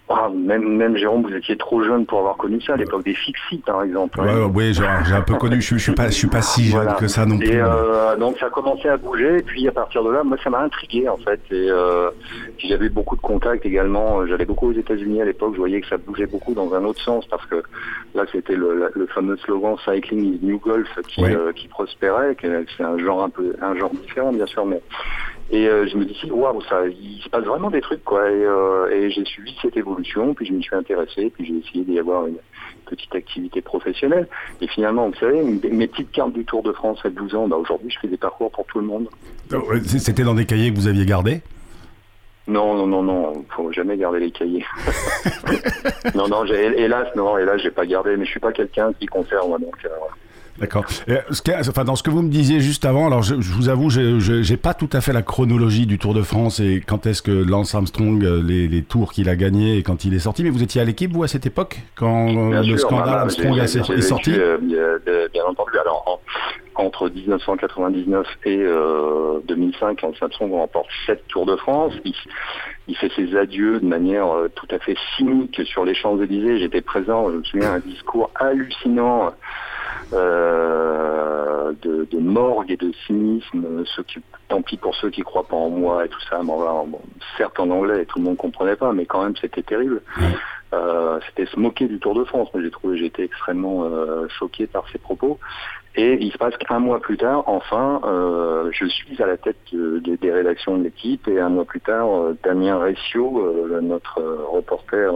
ah, 0.08 0.28
même, 0.34 0.76
même 0.76 0.96
Jérôme, 0.96 1.22
vous 1.22 1.34
étiez 1.34 1.56
trop 1.56 1.82
jeune 1.82 2.04
pour 2.06 2.19
avoir 2.19 2.37
connu 2.37 2.60
ça 2.60 2.75
à 2.75 2.76
l'époque 2.76 3.04
des 3.04 3.14
Fixie, 3.14 3.62
par 3.64 3.82
exemple. 3.82 4.20
Hein. 4.20 4.50
oui, 4.52 4.75
j'ai 4.75 4.84
un 4.84 5.22
peu 5.22 5.34
connu. 5.37 5.60
Je, 5.60 5.76
je 5.76 5.82
suis 5.82 5.93
pas, 5.93 6.08
je 6.08 6.14
suis 6.14 6.28
pas 6.28 6.43
si 6.43 6.64
jeune 6.64 6.94
que 6.99 7.08
ça 7.08 7.25
non 7.25 7.38
plus. 7.38 7.49
Et 7.49 7.60
euh, 7.60 8.16
donc 8.16 8.37
ça 8.38 8.46
a 8.46 8.50
commencé 8.50 8.88
à 8.88 8.96
bouger. 8.96 9.38
Et 9.38 9.43
puis 9.43 9.66
à 9.69 9.72
partir 9.72 10.02
de 10.04 10.10
là, 10.10 10.22
moi, 10.22 10.37
ça 10.43 10.50
m'a 10.50 10.60
intrigué 10.60 11.08
en 11.08 11.16
fait. 11.16 11.40
Et 11.50 11.70
euh, 11.70 12.10
j'avais 12.58 12.88
beaucoup 12.88 13.16
de 13.16 13.20
contacts 13.22 13.64
également. 13.64 14.26
J'allais 14.26 14.44
beaucoup 14.44 14.69
aux 14.69 14.75
États-Unis 14.75 15.22
à 15.22 15.25
l'époque. 15.25 15.52
Je 15.54 15.58
voyais 15.58 15.81
que 15.81 15.87
ça 15.87 15.96
bougeait 15.96 16.26
beaucoup 16.26 16.52
dans 16.52 16.75
un 16.75 16.84
autre 16.84 17.00
sens 17.00 17.25
parce 17.26 17.46
que 17.46 17.62
là, 18.14 18.25
c'était 18.31 18.56
le, 18.56 18.90
le, 18.93 19.06
fameux 19.06 19.37
slogan 19.38 19.76
"Cycling 19.84 20.34
is 20.34 20.40
New 20.43 20.58
Golf" 20.58 20.88
qui, 21.08 21.25
euh, 21.25 21.52
qui 21.52 21.69
prospérait. 21.69 22.37
C'est 22.76 22.84
un 22.84 22.99
genre 22.99 23.22
un 23.22 23.31
peu, 23.31 23.54
un 23.62 23.76
genre 23.76 23.90
différent, 23.90 24.32
bien 24.32 24.46
sûr, 24.46 24.66
mais 24.66 24.82
et 25.52 25.69
euh, 25.69 25.87
je 25.87 25.99
me 25.99 26.06
dis, 26.06 26.31
waouh, 26.31 26.62
ça, 26.62 26.87
il 26.88 27.20
se 27.22 27.28
passe 27.28 27.44
vraiment 27.44 27.70
des 27.70 27.82
trucs, 27.82 28.02
quoi. 28.04 28.31
Et, 28.31 28.43
euh, 28.43 28.88
et 28.90 29.10
j'ai 29.10 29.25
suivi 29.26 29.54
cette 29.60 29.76
évolution, 29.76 30.32
puis 30.32 30.46
je 30.46 30.52
me 30.54 30.62
suis 30.62 30.75
intéressé, 30.75 31.31
puis 31.31 31.44
j'ai 31.44 31.58
essayé 31.58 31.84
d'y 31.84 31.99
avoir 31.99 32.26
une 32.26 32.38
petite 32.87 33.14
activité 33.14 33.60
professionnelle. 33.60 34.28
Et 34.62 34.66
finalement, 34.66 35.10
vous 35.10 35.14
savez, 35.16 35.43
mes 35.43 35.87
petites 35.88 36.10
cartes 36.10 36.32
du 36.32 36.46
Tour 36.46 36.62
de 36.62 36.72
France 36.72 37.00
à 37.04 37.10
12 37.10 37.34
ans, 37.34 37.49
bah 37.49 37.56
aujourd'hui, 37.56 37.90
je 37.90 37.99
fais 38.00 38.08
des 38.08 38.16
parcours 38.16 38.50
pour 38.50 38.64
tout 38.64 38.81
le 38.81 38.87
monde. 38.87 39.08
C'était 39.84 40.25
dans 40.25 40.34
des 40.34 40.46
cahiers 40.46 40.72
que 40.72 40.76
vous 40.76 40.88
aviez 40.88 41.04
gardés? 41.04 41.43
Non, 42.49 42.75
non, 42.75 42.87
non, 42.87 43.02
non, 43.02 43.44
faut 43.54 43.70
jamais 43.72 43.99
garder 43.99 44.20
les 44.20 44.31
cahiers. 44.31 44.64
non, 46.14 46.28
non, 46.28 46.46
hélas, 46.46 47.08
non, 47.14 47.37
hélas, 47.37 47.60
j'ai 47.62 47.70
pas 47.70 47.84
gardé, 47.84 48.16
mais 48.16 48.25
je 48.25 48.31
suis 48.31 48.40
pas 48.40 48.52
quelqu'un 48.52 48.94
qui 48.94 49.04
conserve, 49.04 49.50
donc. 49.60 49.76
Euh, 49.84 49.90
D'accord. 50.58 50.84
Enfin, 51.69 51.84
dans 51.84 51.96
ce 51.96 52.02
que 52.02 52.10
vous 52.10 52.22
me 52.22 52.28
disiez 52.28 52.60
juste 52.60 52.84
avant, 52.84 53.06
alors 53.06 53.22
je, 53.22 53.34
vous 53.34 53.69
avoue, 53.69 53.88
je 53.90 54.50
n'ai 54.50 54.56
pas 54.56 54.75
tout 54.75 54.90
à 54.93 55.00
fait 55.00 55.12
la 55.12 55.22
chronologie 55.22 55.87
du 55.87 55.99
Tour 55.99 56.14
de 56.14 56.22
France 56.22 56.60
et 56.60 56.82
quand 56.87 57.06
est-ce 57.06 57.22
que 57.22 57.31
Lance 57.31 57.75
Armstrong, 57.75 58.22
euh, 58.22 58.43
les, 58.43 58.82
tours 58.82 59.12
qu'il 59.12 59.28
a 59.28 59.37
gagnés 59.37 59.78
et 59.78 59.82
quand 59.82 60.04
il 60.04 60.12
est 60.14 60.19
sorti. 60.19 60.43
Mais 60.43 60.50
vous 60.50 60.62
étiez 60.62 60.81
à 60.81 60.84
l'équipe, 60.84 61.12
vous, 61.12 61.22
à 61.22 61.28
cette 61.28 61.46
époque, 61.46 61.78
quand 61.94 62.28
euh, 62.28 62.62
le 62.62 62.76
scandale 62.76 63.19
Armstrong 63.19 63.58
est, 63.58 63.66
sorti? 64.02 64.32
euh, 64.37 64.58
bien, 65.32 65.44
entendu. 65.46 65.78
Alors, 65.81 66.20
entre 66.75 67.08
1999 67.08 68.26
et 68.44 68.64
2005, 69.46 70.02
Lance 70.02 70.16
Armstrong 70.20 70.52
remporte 70.52 70.88
7 71.06 71.26
Tours 71.28 71.46
de 71.46 71.56
France. 71.56 71.94
Il, 72.04 72.14
il 72.88 72.96
fait 72.96 73.10
ses 73.16 73.37
adieux 73.37 73.81
de 73.81 73.87
manière 73.87 74.26
tout 74.54 74.69
à 74.70 74.78
fait 74.78 74.96
cynique 75.16 75.62
sur 75.64 75.84
les 75.84 75.94
Champs-Élysées. 75.94 76.58
J'étais 76.58 76.82
présent, 76.82 77.31
je 77.31 77.37
me 77.37 77.44
souviens, 77.44 77.72
un 77.75 77.78
discours 77.78 78.31
hallucinant 78.34 79.32
euh, 80.12 81.72
de, 81.82 82.06
de, 82.10 82.19
morgue 82.19 82.70
et 82.70 82.76
de 82.76 82.93
cynisme, 83.06 83.84
ceux 83.96 84.02
qui, 84.02 84.20
tant 84.49 84.62
pis 84.62 84.76
pour 84.76 84.94
ceux 84.94 85.10
qui 85.10 85.22
croient 85.22 85.46
pas 85.46 85.56
en 85.56 85.70
moi 85.70 86.04
et 86.04 86.08
tout 86.08 86.20
ça. 86.28 86.40
Bon, 86.43 87.00
certes 87.37 87.58
en 87.58 87.70
anglais, 87.70 88.04
tout 88.06 88.19
le 88.19 88.25
monde 88.25 88.37
comprenait 88.37 88.76
pas, 88.76 88.93
mais 88.93 89.06
quand 89.06 89.22
même 89.22 89.37
c'était 89.37 89.62
terrible. 89.62 90.02
Euh, 90.75 91.19
c'était 91.26 91.50
se 91.50 91.58
moquer 91.58 91.87
du 91.87 91.99
Tour 91.99 92.14
de 92.14 92.25
France. 92.25 92.49
Moi 92.54 92.62
j'ai 92.62 92.70
trouvé, 92.70 93.04
été 93.04 93.25
extrêmement 93.25 93.84
euh, 93.84 94.26
choqué 94.28 94.66
par 94.66 94.88
ces 94.90 94.99
propos. 94.99 95.38
Et 95.94 96.16
il 96.22 96.32
se 96.32 96.38
passe 96.38 96.56
qu'un 96.56 96.78
mois 96.78 97.00
plus 97.00 97.19
tard, 97.19 97.44
enfin, 97.46 98.00
euh, 98.04 98.70
je 98.72 98.87
suis 98.87 99.22
à 99.22 99.26
la 99.26 99.37
tête 99.37 99.58
des 99.72 100.32
rédactions 100.32 100.78
de 100.78 100.84
l'équipe 100.84 101.28
et 101.28 101.38
un 101.38 101.50
mois 101.50 101.66
plus 101.66 101.82
tard, 101.82 102.08
euh, 102.08 102.38
Damien 102.43 102.78
Ressio, 102.78 103.78
notre 103.82 104.22
reporter 104.50 105.12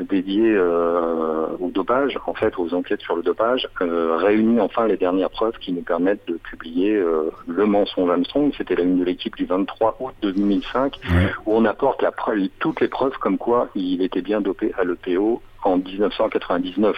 dédié 0.00 0.42
euh, 0.44 1.46
au 1.60 1.70
dopage, 1.70 2.18
en 2.26 2.34
fait 2.34 2.58
aux 2.58 2.74
enquêtes 2.74 3.00
sur 3.02 3.16
le 3.16 3.22
dopage, 3.22 3.68
euh, 3.80 4.16
réunit 4.16 4.60
enfin 4.60 4.86
les 4.86 4.96
dernières 4.96 5.30
preuves 5.30 5.54
qui 5.60 5.72
nous 5.72 5.82
permettent 5.82 6.26
de 6.26 6.34
publier 6.34 6.94
euh, 6.94 7.30
le 7.46 7.66
mensonge 7.66 8.10
Armstrong. 8.10 8.52
C'était 8.56 8.74
la 8.74 8.84
ligne 8.84 8.98
de 8.98 9.04
l'équipe 9.04 9.36
du 9.36 9.44
23 9.44 9.96
août 10.00 10.14
2005, 10.22 10.98
où 11.46 11.56
on 11.56 11.64
apporte 11.64 12.02
la 12.02 12.12
preuve, 12.12 12.48
toutes 12.58 12.80
les 12.80 12.88
preuves 12.88 13.16
comme 13.18 13.38
quoi 13.38 13.68
il 13.74 14.02
était 14.02 14.22
bien 14.22 14.40
dopé 14.40 14.72
à 14.78 14.84
l'EPO 14.84 15.42
en 15.64 15.76
1999, 15.76 16.96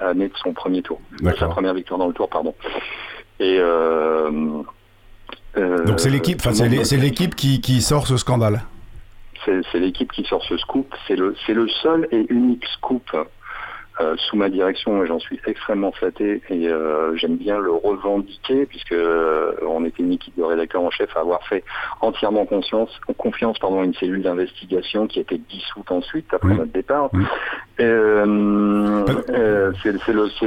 année 0.00 0.28
de 0.28 0.36
son 0.36 0.52
premier 0.52 0.82
tour, 0.82 1.00
de 1.20 1.30
sa 1.32 1.48
première 1.48 1.74
victoire 1.74 1.98
dans 1.98 2.08
le 2.08 2.12
tour, 2.12 2.28
pardon. 2.28 2.54
Et 3.40 3.58
donc 5.56 6.00
c'est 6.00 6.10
l'équipe, 6.10 6.42
c'est 6.42 6.96
l'équipe 6.96 7.34
qui, 7.34 7.60
qui 7.60 7.80
sort 7.80 8.06
ce 8.06 8.16
scandale 8.16 8.62
c'est 9.44 9.78
l'équipe 9.78 10.10
qui 10.12 10.24
sort 10.24 10.44
ce 10.44 10.56
scoop. 10.56 10.94
C'est 11.06 11.16
le, 11.16 11.34
le 11.48 11.68
seul 11.68 12.08
et 12.10 12.26
unique 12.30 12.66
scoop 12.66 13.10
euh, 14.00 14.16
sous 14.16 14.36
ma 14.36 14.48
direction 14.48 15.04
et 15.04 15.06
j'en 15.06 15.20
suis 15.20 15.38
extrêmement 15.46 15.92
flatté 15.92 16.42
et 16.50 16.66
euh, 16.66 17.14
j'aime 17.14 17.36
bien 17.36 17.60
le 17.60 17.70
revendiquer 17.70 18.66
puisque 18.66 18.90
euh, 18.90 19.52
on 19.68 19.84
était 19.84 20.02
une 20.02 20.10
équipe 20.10 20.36
de 20.36 20.42
rédacteurs 20.42 20.82
en 20.82 20.90
chef 20.90 21.16
à 21.16 21.20
avoir 21.20 21.46
fait 21.46 21.62
entièrement 22.00 22.44
conscience, 22.44 22.90
confiance 23.16 23.56
pardon, 23.60 23.82
à 23.82 23.84
une 23.84 23.94
cellule 23.94 24.20
d'investigation 24.20 25.06
qui 25.06 25.20
a 25.20 25.22
été 25.22 25.38
dissoute 25.38 25.92
ensuite 25.92 26.26
après 26.34 26.54
notre 26.54 26.72
départ. 26.72 27.08
c'est 27.76 27.84
le, 27.84 29.74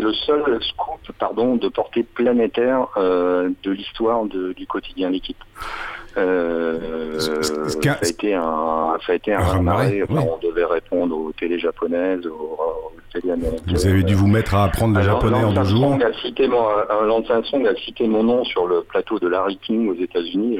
le, 0.01 0.13
seul 0.13 0.61
scoop 0.61 0.99
pardon, 1.17 1.55
de 1.55 1.69
portée 1.69 2.03
planétaire 2.03 2.87
de 2.97 3.71
l'histoire 3.71 4.25
du 4.25 4.67
quotidien 4.67 5.11
d'équipe. 5.11 5.41
Euh, 6.17 7.19
ça 7.19 7.91
a 7.91 8.07
été 8.07 8.33
un, 8.33 8.97
ça 9.05 9.13
a 9.13 9.15
été 9.15 9.33
un, 9.33 9.41
on 9.59 10.37
devait 10.41 10.65
répondre 10.65 11.15
aux 11.15 11.31
télé 11.33 11.59
japonaises, 11.59 12.25
aux, 12.25 12.91
télé 13.13 13.33
américaines. 13.33 13.63
Vous 13.67 13.87
avez 13.87 14.03
dû 14.03 14.15
vous 14.15 14.27
mettre 14.27 14.55
à 14.55 14.65
apprendre 14.65 14.97
le 14.97 15.03
japonais 15.03 15.43
en 15.43 15.53
deux 15.53 15.63
jours. 15.63 15.93
A 15.93 16.13
cité 16.21 16.47
mon, 16.47 16.65
a 16.67 17.75
cité 17.85 18.07
mon 18.07 18.23
nom 18.23 18.43
sur 18.45 18.67
le 18.67 18.81
plateau 18.81 19.19
de 19.19 19.27
Larry 19.27 19.57
King 19.57 19.89
aux 19.89 20.01
États-Unis. 20.01 20.59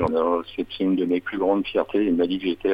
C'est 0.56 0.80
une 0.80 0.96
de 0.96 1.06
mes 1.06 1.22
plus 1.22 1.38
grandes 1.38 1.66
fiertés. 1.66 2.06
Il 2.06 2.16
m'a 2.16 2.28
dit 2.28 2.40
que 2.40 2.46
j'étais 2.46 2.74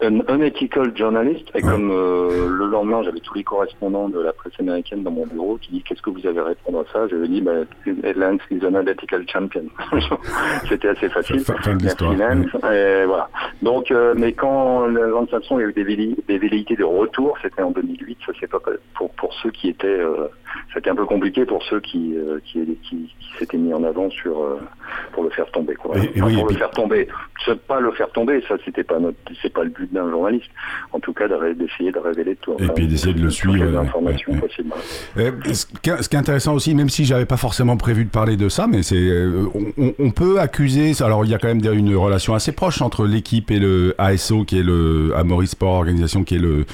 un 0.00 0.20
unethical 0.28 0.96
journalist, 0.96 1.48
et 1.54 1.62
comme 1.62 1.90
euh, 1.90 2.48
le 2.48 2.66
lendemain 2.66 3.02
j'avais 3.02 3.20
tous 3.20 3.34
les 3.34 3.44
correspondants 3.44 4.08
de 4.08 4.20
la 4.20 4.32
presse 4.32 4.52
américaine 4.58 5.02
dans 5.02 5.10
mon 5.10 5.26
bureau 5.26 5.56
qui 5.56 5.72
disent 5.72 5.82
qu'est-ce 5.84 6.02
que 6.02 6.10
vous 6.10 6.26
avez 6.26 6.40
à 6.40 6.44
répondre 6.44 6.80
à 6.80 6.92
ça, 6.92 7.08
j'avais 7.08 7.28
dit 7.28 7.40
bah, 7.40 7.52
is 7.86 8.64
an 8.64 8.74
unethical 8.74 9.24
champion. 9.28 9.64
C'était 10.68 10.88
assez 10.88 11.08
facile. 11.08 11.42
Merci 11.82 12.04
Lance. 12.04 12.46
Et 12.72 13.04
voilà. 13.06 13.28
Donc, 13.62 13.90
euh, 13.90 14.14
mais 14.16 14.32
quand 14.32 14.86
Lance 14.86 15.30
Samson 15.30 15.58
il 15.58 15.62
y 15.62 15.64
a 15.64 15.68
eu 15.68 15.72
des, 15.72 16.16
des 16.28 16.38
velléités 16.38 16.76
de 16.76 16.84
retour, 16.84 17.36
c'était 17.42 17.62
en 17.62 17.70
2008, 17.70 18.18
ça 18.26 18.32
c'est 18.38 18.50
pas 18.50 18.60
pour 18.94 19.10
pour 19.12 19.32
ceux 19.34 19.50
qui 19.50 19.68
étaient, 19.70 19.86
euh, 19.86 20.28
c'était 20.76 20.90
un 20.90 20.94
peu 20.94 21.06
compliqué 21.06 21.44
pour 21.44 21.62
ceux 21.64 21.80
qui 21.80 22.14
qui, 22.44 22.78
qui, 22.82 22.96
qui 23.18 23.38
s'étaient 23.38 23.56
mis 23.56 23.72
en 23.72 23.82
avant 23.82 24.10
sur 24.10 24.36
pour 25.12 25.24
le 25.24 25.30
faire 25.30 25.50
tomber 25.50 25.74
quoi. 25.74 25.96
Et, 25.96 26.20
oui, 26.20 26.36
pour 26.36 26.48
le 26.48 26.54
faire 26.54 26.70
tomber, 26.70 27.08
pas 27.66 27.80
le 27.80 27.92
faire 27.92 28.10
tomber, 28.10 28.42
ça 28.48 28.54
c'était 28.64 28.84
pas 28.84 28.98
notre, 28.98 29.16
c'est 29.42 29.52
pas 29.52 29.64
le 29.64 29.70
but 29.70 29.92
d'un 29.92 30.10
journaliste. 30.10 30.50
En 30.92 31.00
tout 31.00 31.12
cas, 31.12 31.26
d'essayer 31.28 31.92
de 31.92 31.98
révéler 31.98 32.36
tout. 32.36 32.56
et 32.58 32.68
puis 32.68 32.86
d'essayer 32.86 33.14
de 33.14 33.22
le 33.22 33.30
suivre. 33.30 33.64
Les 33.64 33.76
informations 33.76 34.32
euh, 35.18 35.30
ce, 35.52 35.66
qui 35.66 35.90
est, 35.90 36.14
intéressant 36.14 36.54
aussi, 36.54 36.74
même 36.74 36.88
si 36.88 37.04
j'avais 37.04 37.26
pas 37.26 37.36
forcément 37.36 37.76
prévu 37.76 38.04
de 38.04 38.10
parler 38.10 38.36
de 38.36 38.48
ça, 38.48 38.66
mais 38.66 38.82
c'est, 38.82 38.96
euh, 38.96 39.46
on, 39.98 40.10
peut 40.10 40.40
accuser. 40.40 40.92
Alors 41.00 41.24
il 41.24 41.30
y 41.30 41.34
a 41.34 41.38
quand 41.38 41.48
même 41.48 41.60
une 41.74 41.94
relation 41.94 42.34
assez 42.34 42.52
proche 42.52 42.80
entre 42.82 43.06
l'équipe 43.06 43.50
et 43.50 43.58
le 43.58 43.94
ASO, 43.98 44.44
qui 44.44 44.58
est 44.58 44.62
le 44.62 45.12
Amoris 45.16 45.50
Sport 45.50 45.74
Organisation, 45.74 46.24
qui 46.24 46.36
est 46.36 46.40
le 46.40 46.64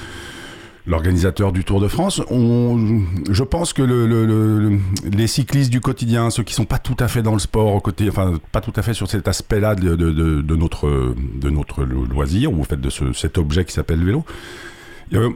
l'organisateur 0.85 1.51
du 1.51 1.63
Tour 1.63 1.79
de 1.79 1.87
France. 1.87 2.21
Je 2.29 3.43
pense 3.43 3.73
que 3.73 3.81
le, 3.81 4.79
les 5.11 5.27
cyclistes 5.27 5.71
du 5.71 5.81
quotidien, 5.81 6.29
ceux 6.29 6.43
qui 6.43 6.53
sont 6.53 6.65
pas 6.65 6.79
tout 6.79 6.97
à 6.99 7.07
fait 7.07 7.21
dans 7.21 7.33
le 7.33 7.39
sport, 7.39 7.81
côté, 7.81 8.09
enfin 8.09 8.33
pas 8.51 8.61
tout 8.61 8.73
à 8.75 8.81
fait 8.81 8.93
sur 8.93 9.09
cet 9.09 9.27
aspect-là 9.27 9.75
de, 9.75 10.55
notre 10.55 11.15
de 11.35 11.49
notre 11.49 11.83
loisir 11.83 12.53
ou 12.53 12.61
au 12.61 12.63
fait 12.63 12.79
de 12.79 12.89
ce, 12.89 13.13
cet 13.13 13.37
objet 13.37 13.65
qui 13.65 13.73
s'appelle 13.73 14.03
vélo. 14.03 14.25
Il 15.11 15.31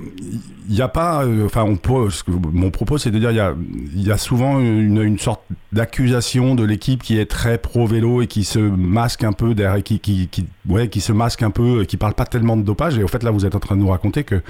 n'y 0.70 0.82
a 0.82 0.88
pas, 0.88 1.24
euh, 1.24 1.46
enfin, 1.46 1.66
mon 1.66 2.72
propos, 2.72 2.98
c'est 2.98 3.12
de 3.12 3.20
dire, 3.20 3.32
il 3.32 4.01
y 4.01 4.12
a, 4.12 4.18
souvent 4.18 4.60
une, 4.60 5.20
sorte 5.20 5.44
d'accusation 5.72 6.56
de 6.56 6.63
l'équipe 6.63 7.04
qui 7.04 7.20
est 7.20 7.27
très 7.27 7.58
pro 7.58 7.86
vélo 7.86 8.22
et 8.22 8.27
qui 8.27 8.44
se 8.44 8.58
masque 8.58 9.24
un 9.24 9.34
peu 9.34 9.54
derrière, 9.54 9.84
qui, 9.84 10.00
qui, 10.00 10.30
qui 10.30 11.01
se 11.01 11.12
masque 11.12 11.44
un 11.44 11.51
peu, 11.51 11.84
qui 11.84 11.98
parle 11.98 12.16
pas 12.16 12.25
tellement 12.25 12.58
de 12.58 12.63
dopage. 12.63 12.98
Et 12.98 13.04
au 13.04 13.08
fait, 13.08 13.22
là, 13.22 13.30
vous 13.30 13.46
êtes 13.46 13.56
en 13.56 13.60
train 13.60 13.75
de 13.75 13.82
nous 13.82 13.89
raconter 13.89 14.24
que 14.24 14.42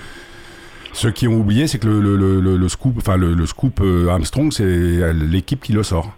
ceux 0.93 1.11
qui 1.11 1.27
ont 1.27 1.35
oublié, 1.35 1.67
c'est 1.67 1.79
que 1.79 1.87
le, 1.87 2.15
le, 2.15 2.39
le, 2.57 2.69
scoop, 2.69 2.95
enfin 2.97 3.17
le, 3.17 3.45
scoop 3.45 3.79
euh, 3.81 4.09
Armstrong, 4.09 4.51
c'est 4.51 5.13
l'équipe 5.13 5.61
qui 5.61 5.73
le 5.73 5.83
sort. 5.83 6.11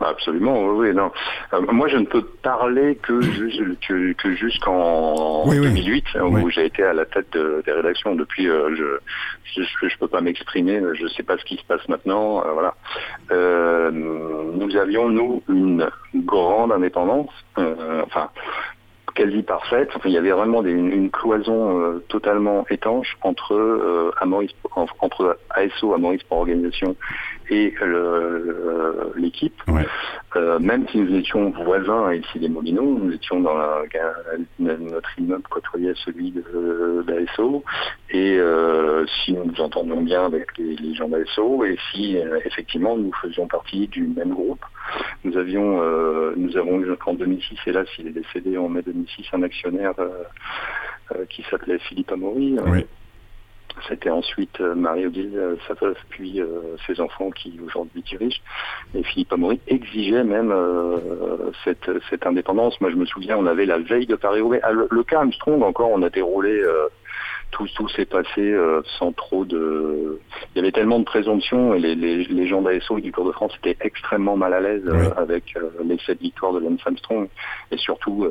Absolument, 0.00 0.62
oui, 0.68 0.94
non. 0.94 1.10
Euh, 1.52 1.60
moi, 1.72 1.88
je 1.88 1.96
ne 1.96 2.04
peux 2.04 2.22
parler 2.22 2.96
que, 3.02 3.18
que, 4.14 4.34
jusqu'en 4.36 5.44
2008, 5.48 6.04
où 6.22 6.50
j'ai 6.50 6.66
été 6.66 6.84
à 6.84 6.92
la 6.92 7.04
tête 7.04 7.36
des 7.36 7.72
rédactions. 7.72 8.14
Depuis, 8.14 8.48
euh, 8.48 8.74
je 8.76 9.00
je, 9.56 9.98
peux 9.98 10.06
pas 10.06 10.20
m'exprimer, 10.20 10.80
je 10.94 11.02
ne 11.02 11.08
sais 11.08 11.24
pas 11.24 11.36
ce 11.36 11.44
qui 11.44 11.56
se 11.56 11.64
passe 11.64 11.86
maintenant. 11.88 12.44
voilà. 12.52 12.74
nous 13.90 14.76
avions 14.76 15.08
nous 15.08 15.42
une 15.48 15.88
grande 16.14 16.70
indépendance. 16.70 17.30
enfin, 17.56 18.30
quasi 19.18 19.42
parfaite. 19.42 19.90
Enfin, 19.96 20.08
il 20.08 20.14
y 20.14 20.16
avait 20.16 20.30
vraiment 20.30 20.62
une, 20.62 21.10
cloison 21.10 21.80
euh, 21.80 22.04
totalement 22.08 22.64
étanche 22.70 23.16
entre 23.22 23.54
euh, 23.54 24.12
Amoris, 24.20 24.54
entre 25.00 25.38
ASO, 25.50 25.92
Amoris 25.92 26.22
pour 26.22 26.38
organisation, 26.38 26.94
et 27.50 27.74
l'équipe. 29.16 29.60
Euh, 30.36 30.58
même 30.58 30.86
si 30.88 30.98
nous 30.98 31.16
étions 31.16 31.50
voisins 31.50 32.12
ici 32.12 32.38
des 32.38 32.48
Molinos, 32.48 32.98
nous 33.00 33.12
étions 33.12 33.40
dans 33.40 33.56
la, 33.56 33.82
notre 34.58 35.18
immeuble 35.18 35.42
côtoyait 35.50 35.94
celui 36.04 36.32
d'ASO, 37.06 37.64
et 38.10 38.38
si 39.24 39.32
nous 39.32 39.44
nous 39.46 39.60
entendions 39.60 40.02
bien 40.02 40.26
avec 40.26 40.56
les, 40.58 40.76
les 40.76 40.94
gens 40.94 41.08
d'ASO, 41.08 41.64
et 41.64 41.76
si 41.90 42.18
effectivement 42.44 42.96
nous 42.96 43.12
faisions 43.22 43.48
partie 43.48 43.88
du 43.88 44.06
même 44.06 44.34
groupe. 44.34 44.64
Nous 45.38 45.44
avions, 45.44 45.80
euh, 45.80 46.32
nous 46.36 46.56
avons 46.56 46.80
eu 46.80 46.90
en 47.06 47.14
2006, 47.14 47.58
et 47.66 47.72
là 47.72 47.84
s'il 47.94 48.08
est 48.08 48.10
décédé 48.10 48.58
en 48.58 48.68
mai 48.68 48.82
2006, 48.82 49.26
un 49.32 49.44
actionnaire 49.44 49.92
euh, 50.00 50.08
euh, 51.14 51.26
qui 51.26 51.44
s'appelait 51.48 51.78
Philippe 51.78 52.10
Amaury. 52.10 52.56
C'était 53.88 54.10
ensuite 54.10 54.58
Marie-Odile 54.58 55.56
Saveuf, 55.68 55.96
puis 56.08 56.40
ses 56.84 57.00
enfants 57.00 57.30
qui 57.30 57.60
aujourd'hui 57.64 58.02
dirigent. 58.02 58.40
Et 58.92 59.04
Philippe 59.04 59.32
Amaury 59.32 59.60
exigeait 59.68 60.24
même 60.24 60.52
cette, 61.62 61.88
cette, 62.10 62.26
indépendance. 62.26 62.80
Moi, 62.80 62.90
je 62.90 62.96
me 62.96 63.06
souviens, 63.06 63.36
on 63.38 63.46
avait 63.46 63.66
la 63.66 63.78
veille 63.78 64.06
de 64.06 64.16
Paris-Roubaix. 64.16 64.58
Ah, 64.64 64.72
le, 64.72 64.88
le, 64.90 65.04
cas 65.04 65.20
Armstrong, 65.20 65.62
encore, 65.62 65.92
on 65.92 66.02
a 66.02 66.10
déroulé 66.10 66.60
tout, 67.50 67.66
tout 67.74 67.88
s'est 67.88 68.04
passé 68.04 68.40
euh, 68.40 68.82
sans 68.98 69.12
trop 69.12 69.44
de... 69.44 70.20
Il 70.54 70.58
y 70.58 70.60
avait 70.60 70.72
tellement 70.72 70.98
de 70.98 71.04
présomptions 71.04 71.74
et 71.74 71.78
les, 71.78 71.94
les, 71.94 72.24
les 72.24 72.46
gens 72.46 72.62
d'ASO 72.62 72.98
et 72.98 73.00
du 73.00 73.12
Tour 73.12 73.26
de 73.26 73.32
France 73.32 73.52
étaient 73.62 73.76
extrêmement 73.84 74.36
mal 74.36 74.52
à 74.52 74.60
l'aise 74.60 74.82
euh, 74.86 75.10
avec 75.16 75.56
euh, 75.56 75.70
les 75.84 75.98
sept 75.98 76.20
victoires 76.20 76.52
de 76.52 76.60
Lance 76.60 76.80
Armstrong 76.84 77.28
et 77.70 77.76
surtout 77.76 78.26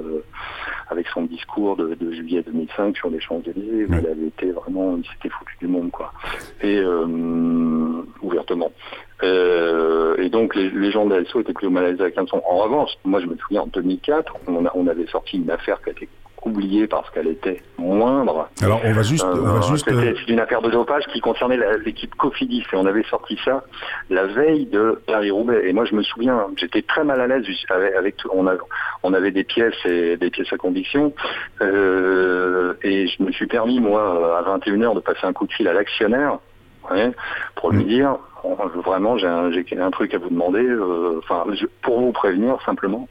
avec 0.90 1.08
son 1.08 1.24
discours 1.24 1.76
de, 1.76 1.96
de, 1.96 2.12
juillet 2.12 2.44
2005 2.44 2.96
sur 2.96 3.10
les 3.10 3.20
Champs-Élysées 3.20 3.86
où 3.86 3.94
il 3.94 4.08
avait 4.08 4.28
été 4.28 4.52
vraiment... 4.52 4.98
Il 4.98 5.06
s'était 5.06 5.30
foutu 5.30 5.56
du 5.60 5.68
monde, 5.68 5.92
quoi. 5.92 6.12
Et 6.62 6.82
ouvertement. 8.22 8.72
et 9.22 10.30
donc 10.30 10.56
les, 10.56 10.70
les 10.70 10.92
gens 10.92 11.06
d'ASO 11.06 11.42
étaient 11.42 11.54
plus 11.54 11.70
mal 11.70 11.86
à 11.86 11.92
l'aise 11.92 12.02
avec 12.02 12.18
Armstrong. 12.18 12.42
En 12.48 12.58
revanche, 12.58 12.92
moi 13.04 13.20
je 13.20 13.26
me 13.28 13.36
souviens 13.38 13.62
en 13.62 13.68
2004, 13.68 14.34
on, 14.48 14.66
a, 14.66 14.72
on 14.76 14.88
avait 14.88 15.08
sorti 15.08 15.38
une 15.38 15.50
affaire 15.50 15.82
qui 15.82 15.90
a 15.90 15.92
été 15.92 16.10
oubliée 16.48 16.88
parce 16.88 17.10
qu'elle 17.12 17.28
était 17.28 17.62
moindre. 17.78 18.50
Alors 18.62 18.82
on 18.84 18.92
va 18.92 19.04
juste, 19.04 19.24
euh, 19.24 19.62
juste. 19.64 19.88
Euh, 19.88 20.14
c'est 20.16 20.32
une 20.32 20.40
affaire 20.40 20.62
de 20.62 20.70
dopage 20.70 21.04
qui 21.14 21.20
concernait 21.20 21.60
l'équipe 21.86 22.14
Cofidis 22.16 22.64
et 22.72 22.76
on 22.76 22.86
avait 22.86 23.04
sorti 23.04 23.38
ça 23.44 23.64
la 24.10 24.26
veille 24.26 24.66
de 24.66 25.02
Paris 25.06 25.32
Roubaix. 25.32 25.62
Et 25.68 25.74
moi 25.74 25.86
je 25.86 25.96
me 25.96 26.04
souviens, 26.04 26.48
j'étais 26.58 26.82
très 26.82 27.04
mal 27.04 27.22
à 27.22 27.28
l'aise 27.28 27.46
avec, 27.70 27.94
avec 27.96 28.18
tout. 28.18 28.30
On, 28.34 28.48
on 29.04 29.14
avait 29.14 29.32
des 29.32 29.44
pièces 29.44 29.86
et 29.86 30.18
des 30.18 30.30
pièces 30.30 30.52
à 30.52 30.58
conviction 30.58 31.14
euh, 31.62 32.74
et 32.82 33.08
je 33.08 33.24
me 33.24 33.32
suis 33.32 33.48
permis 33.48 33.80
moi 33.80 34.38
à 34.40 34.58
21h 34.58 34.96
de 34.96 35.00
passer 35.00 35.26
un 35.26 35.34
coup 35.34 35.46
de 35.46 35.54
fil 35.54 35.68
à 35.68 35.74
l'actionnaire 35.74 36.40
pour 37.56 37.72
lui 37.72 37.84
mm. 37.84 37.88
dire 37.88 38.18
vraiment 38.86 39.18
j'ai 39.18 39.28
un, 39.28 39.52
un, 39.52 39.92
truc 39.92 40.14
à 40.14 40.20
vous 40.20 40.30
demander, 40.30 40.66
enfin 41.18 41.44
pour 41.82 42.00
vous 42.00 42.14
prévenir 42.14 42.58
simplement 42.66 43.10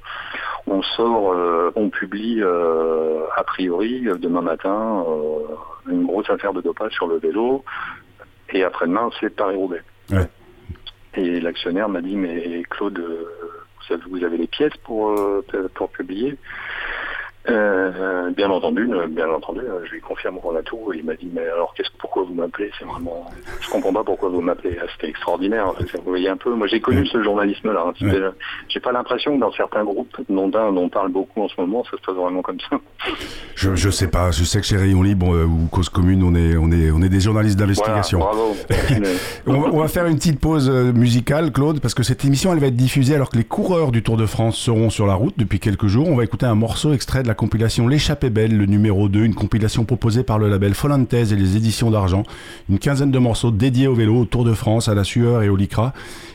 on 0.66 0.82
sort, 0.82 1.32
euh, 1.32 1.70
on 1.76 1.90
publie 1.90 2.40
euh, 2.42 3.22
a 3.36 3.44
priori 3.44 4.06
demain 4.18 4.42
matin 4.42 5.04
euh, 5.06 5.92
une 5.92 6.06
grosse 6.06 6.28
affaire 6.30 6.52
de 6.52 6.60
dopage 6.60 6.92
sur 6.92 7.06
le 7.06 7.18
vélo. 7.18 7.64
Et 8.50 8.64
après-demain 8.64 9.10
c'est 9.20 9.34
Paris-Roubaix. 9.34 9.82
Et 11.14 11.40
l'actionnaire 11.40 11.88
m'a 11.88 12.02
dit 12.02 12.16
mais 12.16 12.62
Claude, 12.68 13.02
vous 14.10 14.24
avez 14.24 14.36
les 14.36 14.46
pièces 14.46 14.76
pour, 14.84 15.14
pour 15.74 15.90
publier? 15.90 16.36
Euh, 17.48 18.30
bien 18.30 18.50
entendu, 18.50 18.88
euh, 18.92 19.06
bien 19.06 19.28
entendu, 19.28 19.60
euh, 19.60 19.84
je 19.84 19.92
lui 19.92 20.00
confirme 20.00 20.38
qu'on 20.40 20.56
a 20.56 20.62
tout. 20.62 20.92
il 20.94 21.04
m'a 21.04 21.14
dit 21.14 21.30
mais 21.32 21.46
alors 21.46 21.74
qu'est-ce 21.74 21.90
pourquoi 21.98 22.24
vous 22.24 22.34
m'appelez? 22.34 22.70
C'est 22.78 22.84
vraiment, 22.84 23.26
je 23.60 23.70
comprends 23.70 23.92
pas 23.92 24.02
pourquoi 24.02 24.30
vous 24.30 24.40
m'appelez. 24.40 24.76
Ah, 24.80 24.86
c'était 24.92 25.10
extraordinaire. 25.10 25.72
Vous 25.72 26.10
voyez 26.10 26.28
un 26.28 26.36
peu. 26.36 26.54
Moi 26.54 26.66
j'ai 26.66 26.80
connu 26.80 27.06
ce 27.06 27.22
journalisme-là. 27.22 27.92
Hein. 28.00 28.32
J'ai 28.68 28.80
pas 28.80 28.92
l'impression 28.92 29.36
que 29.36 29.40
dans 29.40 29.52
certains 29.52 29.84
groupes 29.84 30.16
non 30.28 30.48
dont 30.48 30.76
on 30.76 30.88
parle 30.88 31.12
beaucoup 31.12 31.42
en 31.42 31.48
ce 31.48 31.60
moment, 31.60 31.84
ça 31.84 31.96
se 31.96 32.02
passe 32.04 32.16
vraiment 32.16 32.42
comme 32.42 32.58
ça. 32.68 32.80
Je, 33.54 33.74
je 33.74 33.90
sais 33.90 34.08
pas. 34.08 34.30
Je 34.32 34.44
sais 34.44 34.60
que 34.60 34.66
chez 34.66 34.76
Rayon 34.76 35.02
Libre 35.02 35.28
ou 35.28 35.68
Cause 35.70 35.88
Commune, 35.88 36.22
on 36.24 36.34
est 36.34 36.56
on 36.56 36.70
est 36.72 36.90
on 36.90 37.02
est 37.02 37.08
des 37.08 37.20
journalistes 37.20 37.58
d'investigation. 37.58 38.18
bravo. 38.18 38.56
on, 39.46 39.78
va, 39.78 39.88
faire 39.88 40.06
une 40.06 40.16
petite 40.16 40.40
pause 40.40 40.68
musicale, 40.70 41.52
Claude, 41.52 41.80
parce 41.80 41.94
que 41.94 42.02
cette 42.02 42.24
émission 42.24 42.52
elle 42.52 42.58
va 42.58 42.66
être 42.66 42.76
diffusée 42.76 43.14
alors 43.14 43.30
que 43.30 43.36
les 43.36 43.44
coureurs 43.44 43.92
du 43.92 44.02
Tour 44.02 44.16
de 44.16 44.26
France 44.26 44.56
seront 44.56 44.90
sur 44.90 45.06
la 45.06 45.14
route 45.14 45.34
depuis 45.36 45.60
quelques 45.60 45.86
jours. 45.86 46.08
On 46.08 46.16
va 46.16 46.24
écouter 46.24 46.46
un 46.46 46.54
morceau 46.54 46.92
extrait 46.92 47.22
de 47.22 47.28
la 47.28 47.35
compilation 47.36 47.86
L'échappée 47.86 48.30
belle, 48.30 48.56
le 48.56 48.66
numéro 48.66 49.08
2, 49.08 49.24
une 49.24 49.34
compilation 49.34 49.84
proposée 49.84 50.24
par 50.24 50.40
le 50.40 50.48
label 50.48 50.74
Follantes 50.74 51.14
et 51.14 51.24
les 51.24 51.56
éditions 51.56 51.92
d'argent. 51.92 52.24
Une 52.68 52.80
quinzaine 52.80 53.12
de 53.12 53.18
morceaux 53.18 53.52
dédiés 53.52 53.86
au 53.86 53.94
vélo, 53.94 54.20
au 54.20 54.24
Tour 54.24 54.44
de 54.44 54.52
France, 54.52 54.88
à 54.88 54.94
la 54.94 55.04
sueur 55.04 55.42
et 55.42 55.48
au 55.48 55.54
lycra. 55.54 55.92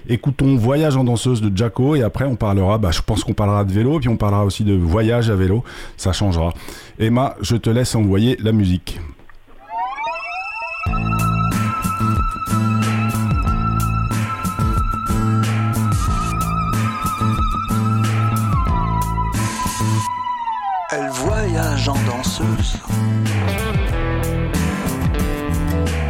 Écoutons 0.08 0.56
Voyage 0.56 0.96
en 0.96 1.04
danseuse 1.04 1.42
de 1.42 1.56
Jaco 1.56 1.96
et 1.96 2.04
après 2.04 2.26
on 2.26 2.36
parlera, 2.36 2.78
bah, 2.78 2.92
je 2.92 3.02
pense 3.02 3.24
qu'on 3.24 3.34
parlera 3.34 3.66
de 3.66 3.74
vélo, 3.74 4.00
puis 4.00 4.10
on 4.10 4.18
parlera 4.18 4.46
aussi 4.46 4.64
de 4.64 4.74
voyage 4.74 5.30
à 5.30 5.36
vélo, 5.36 5.64
ça 5.98 6.14
changera. 6.14 6.54
Emma, 7.00 7.36
je 7.42 7.58
te 7.58 7.70
laisse 7.70 7.96
envoyer 7.96 8.38
la 8.40 8.54
musique. 8.54 9.00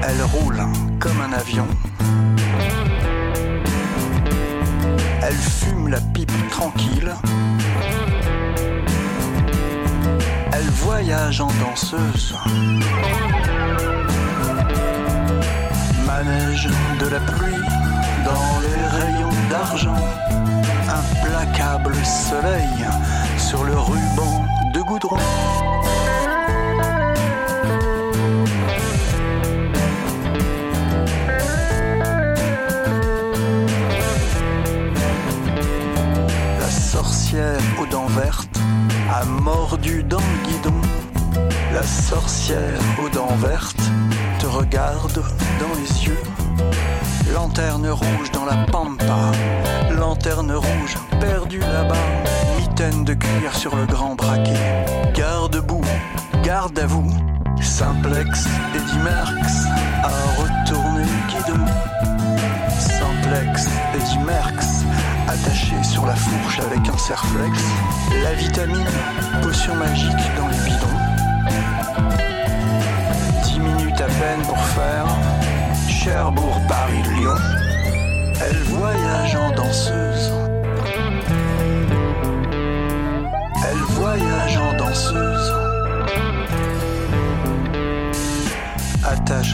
Elle 0.03 0.23
roule 0.23 0.61
comme 0.99 1.21
un 1.21 1.33
avion. 1.33 1.67
Elle 5.21 5.35
fume 5.35 5.87
la 5.87 6.01
pipe 6.13 6.31
tranquille. 6.49 7.13
Elle 10.53 10.69
voyage 10.69 11.41
en 11.41 11.49
danseuse. 11.59 12.35
Manège 16.05 16.69
de 16.99 17.07
la 17.07 17.19
pluie 17.19 17.65
dans 18.25 18.59
les 18.61 19.01
rayons 19.01 19.37
d'argent. 19.49 20.03
Implacable 20.87 21.95
soleil 22.05 22.85
sur 23.37 23.63
le 23.63 23.77
ruban 23.77 24.45
de 24.73 24.81
goudron. 24.81 25.17
A 39.21 39.25
mordu 39.25 40.03
dans 40.03 40.17
le 40.17 40.47
guidon. 40.47 40.81
La 41.73 41.83
sorcière 41.83 42.81
aux 43.03 43.09
dents 43.09 43.35
vertes 43.35 43.83
te 44.39 44.47
regarde 44.47 45.23
dans 45.59 45.75
les 45.79 46.05
yeux. 46.05 46.23
Lanterne 47.33 47.87
rouge 47.87 48.31
dans 48.33 48.45
la 48.45 48.65
pampa, 48.71 49.31
lanterne 49.91 50.51
rouge 50.51 50.97
perdue 51.19 51.59
là-bas, 51.59 52.07
mitaine 52.59 53.03
de 53.03 53.13
cuir 53.13 53.55
sur 53.55 53.75
le 53.75 53.85
grand 53.85 54.15
braquet. 54.15 54.85
Garde-boue, 55.13 55.85
garde 56.43 56.77
à 56.79 56.87
vous, 56.87 57.09
simplex 57.61 58.45
Eddie 58.75 58.99
Merckx 59.03 59.67
a 60.03 60.41
retourné 60.41 61.03
le 61.03 61.31
guidon. 61.31 61.65
Simplex 62.79 63.67
Merckx 64.25 64.65
attaché 65.31 65.81
sur 65.81 66.05
la 66.05 66.15
fourche 66.15 66.59
avec 66.59 66.89
un 66.89 66.97
serflex. 66.97 67.57
La 68.23 68.33
vitamine, 68.33 68.85
potion 69.41 69.75
magique 69.75 70.11
dans 70.37 70.47
les 70.49 70.57
bidons. 70.57 70.99
Dix 73.43 73.59
minutes 73.59 74.01
à 74.01 74.07
peine 74.07 74.41
pour 74.45 74.59
faire 74.59 75.05
Cherbourg, 75.87 76.59
Paris, 76.67 77.01
Lyon. 77.15 77.30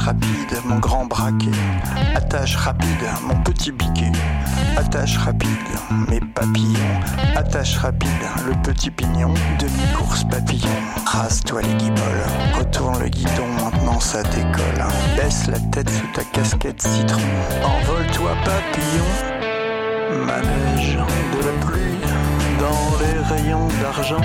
Rapide, 0.07 0.61
mon 0.63 0.79
grand 0.79 1.05
braquet. 1.05 1.51
Attache 2.15 2.55
rapide, 2.55 3.05
mon 3.27 3.35
petit 3.41 3.73
biquet. 3.73 4.13
Attache 4.77 5.17
rapide, 5.17 5.49
mes 6.09 6.21
papillons. 6.21 6.99
Attache 7.35 7.77
rapide, 7.77 8.23
le 8.47 8.53
petit 8.61 8.89
pignon. 8.89 9.33
Demi-course 9.59 10.23
papillon. 10.23 10.77
Rase-toi 11.05 11.61
les 11.61 11.73
guiboles. 11.73 12.25
Retourne 12.57 12.99
le 12.99 13.09
guidon, 13.09 13.47
maintenant 13.61 13.99
ça 13.99 14.23
décolle. 14.23 14.85
Baisse 15.17 15.47
la 15.47 15.59
tête 15.59 15.89
sous 15.89 16.07
ta 16.13 16.23
casquette 16.23 16.81
citron. 16.81 17.19
Envole-toi 17.65 18.31
papillon. 18.45 19.11
Manège 20.25 20.97
de 21.33 21.39
la 21.47 21.65
pluie 21.65 21.99
dans 22.61 22.97
les 23.01 23.35
rayons 23.35 23.67
d'argent. 23.81 24.21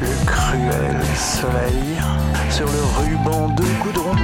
Le 0.00 0.26
cruel 0.26 0.96
soleil 1.14 2.00
sur 2.50 2.66
le 2.66 2.82
ruban 2.98 3.48
de 3.50 3.64
goudron. 3.82 4.16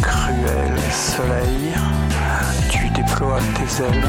Cruel 0.00 0.78
soleil, 0.92 1.74
tu 2.70 2.88
déploies 2.90 3.40
tes 3.56 3.82
ailes. 3.82 4.08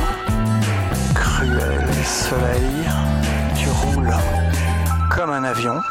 Cruel 1.16 1.88
soleil, 2.04 2.88
tu 3.56 3.70
roules 3.70 4.14
comme 5.10 5.32
un 5.32 5.44
avion. 5.44 5.82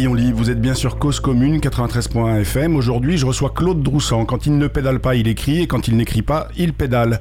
Rayon 0.00 0.14
Libre, 0.14 0.38
vous 0.38 0.50
êtes 0.50 0.62
bien 0.62 0.72
sur 0.72 0.98
Cause 0.98 1.20
Commune 1.20 1.58
93.1 1.58 2.40
FM. 2.40 2.74
Aujourd'hui, 2.74 3.18
je 3.18 3.26
reçois 3.26 3.50
Claude 3.54 3.82
Droussant. 3.82 4.24
Quand 4.24 4.46
il 4.46 4.56
ne 4.56 4.66
pédale 4.66 4.98
pas, 4.98 5.14
il 5.14 5.28
écrit, 5.28 5.60
et 5.60 5.66
quand 5.66 5.88
il 5.88 5.96
n'écrit 5.98 6.22
pas, 6.22 6.48
il 6.56 6.72
pédale. 6.72 7.20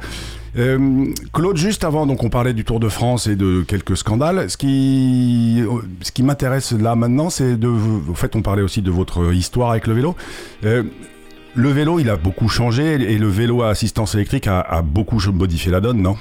Euh, 0.57 1.07
Claude, 1.33 1.57
juste 1.57 1.83
avant, 1.83 2.07
donc 2.07 2.23
on 2.23 2.29
parlait 2.29 2.53
du 2.53 2.63
Tour 2.63 2.79
de 2.79 2.87
France 2.87 3.27
et 3.27 3.35
de 3.35 3.63
quelques 3.63 3.97
scandales. 3.97 4.49
Ce 4.49 4.55
qui, 4.55 5.61
ce 6.03 6.13
qui 6.13 6.23
m'intéresse 6.23 6.71
là 6.71 6.95
maintenant, 6.95 7.29
c'est 7.29 7.57
de. 7.57 7.67
En 7.67 8.15
fait, 8.15 8.37
on 8.37 8.41
parlait 8.41 8.63
aussi 8.63 8.81
de 8.81 8.91
votre 8.91 9.33
histoire 9.33 9.71
avec 9.71 9.85
le 9.85 9.93
vélo. 9.93 10.15
Euh, 10.63 10.83
le 11.55 11.69
vélo, 11.69 11.99
il 11.99 12.09
a 12.09 12.15
beaucoup 12.15 12.47
changé 12.47 12.93
et 12.93 13.17
le 13.17 13.27
vélo 13.27 13.61
à 13.61 13.67
assistance 13.67 14.15
électrique 14.15 14.47
a 14.47 14.81
beaucoup 14.83 15.19
modifié 15.33 15.69
la 15.69 15.81
donne, 15.81 16.01
non 16.01 16.15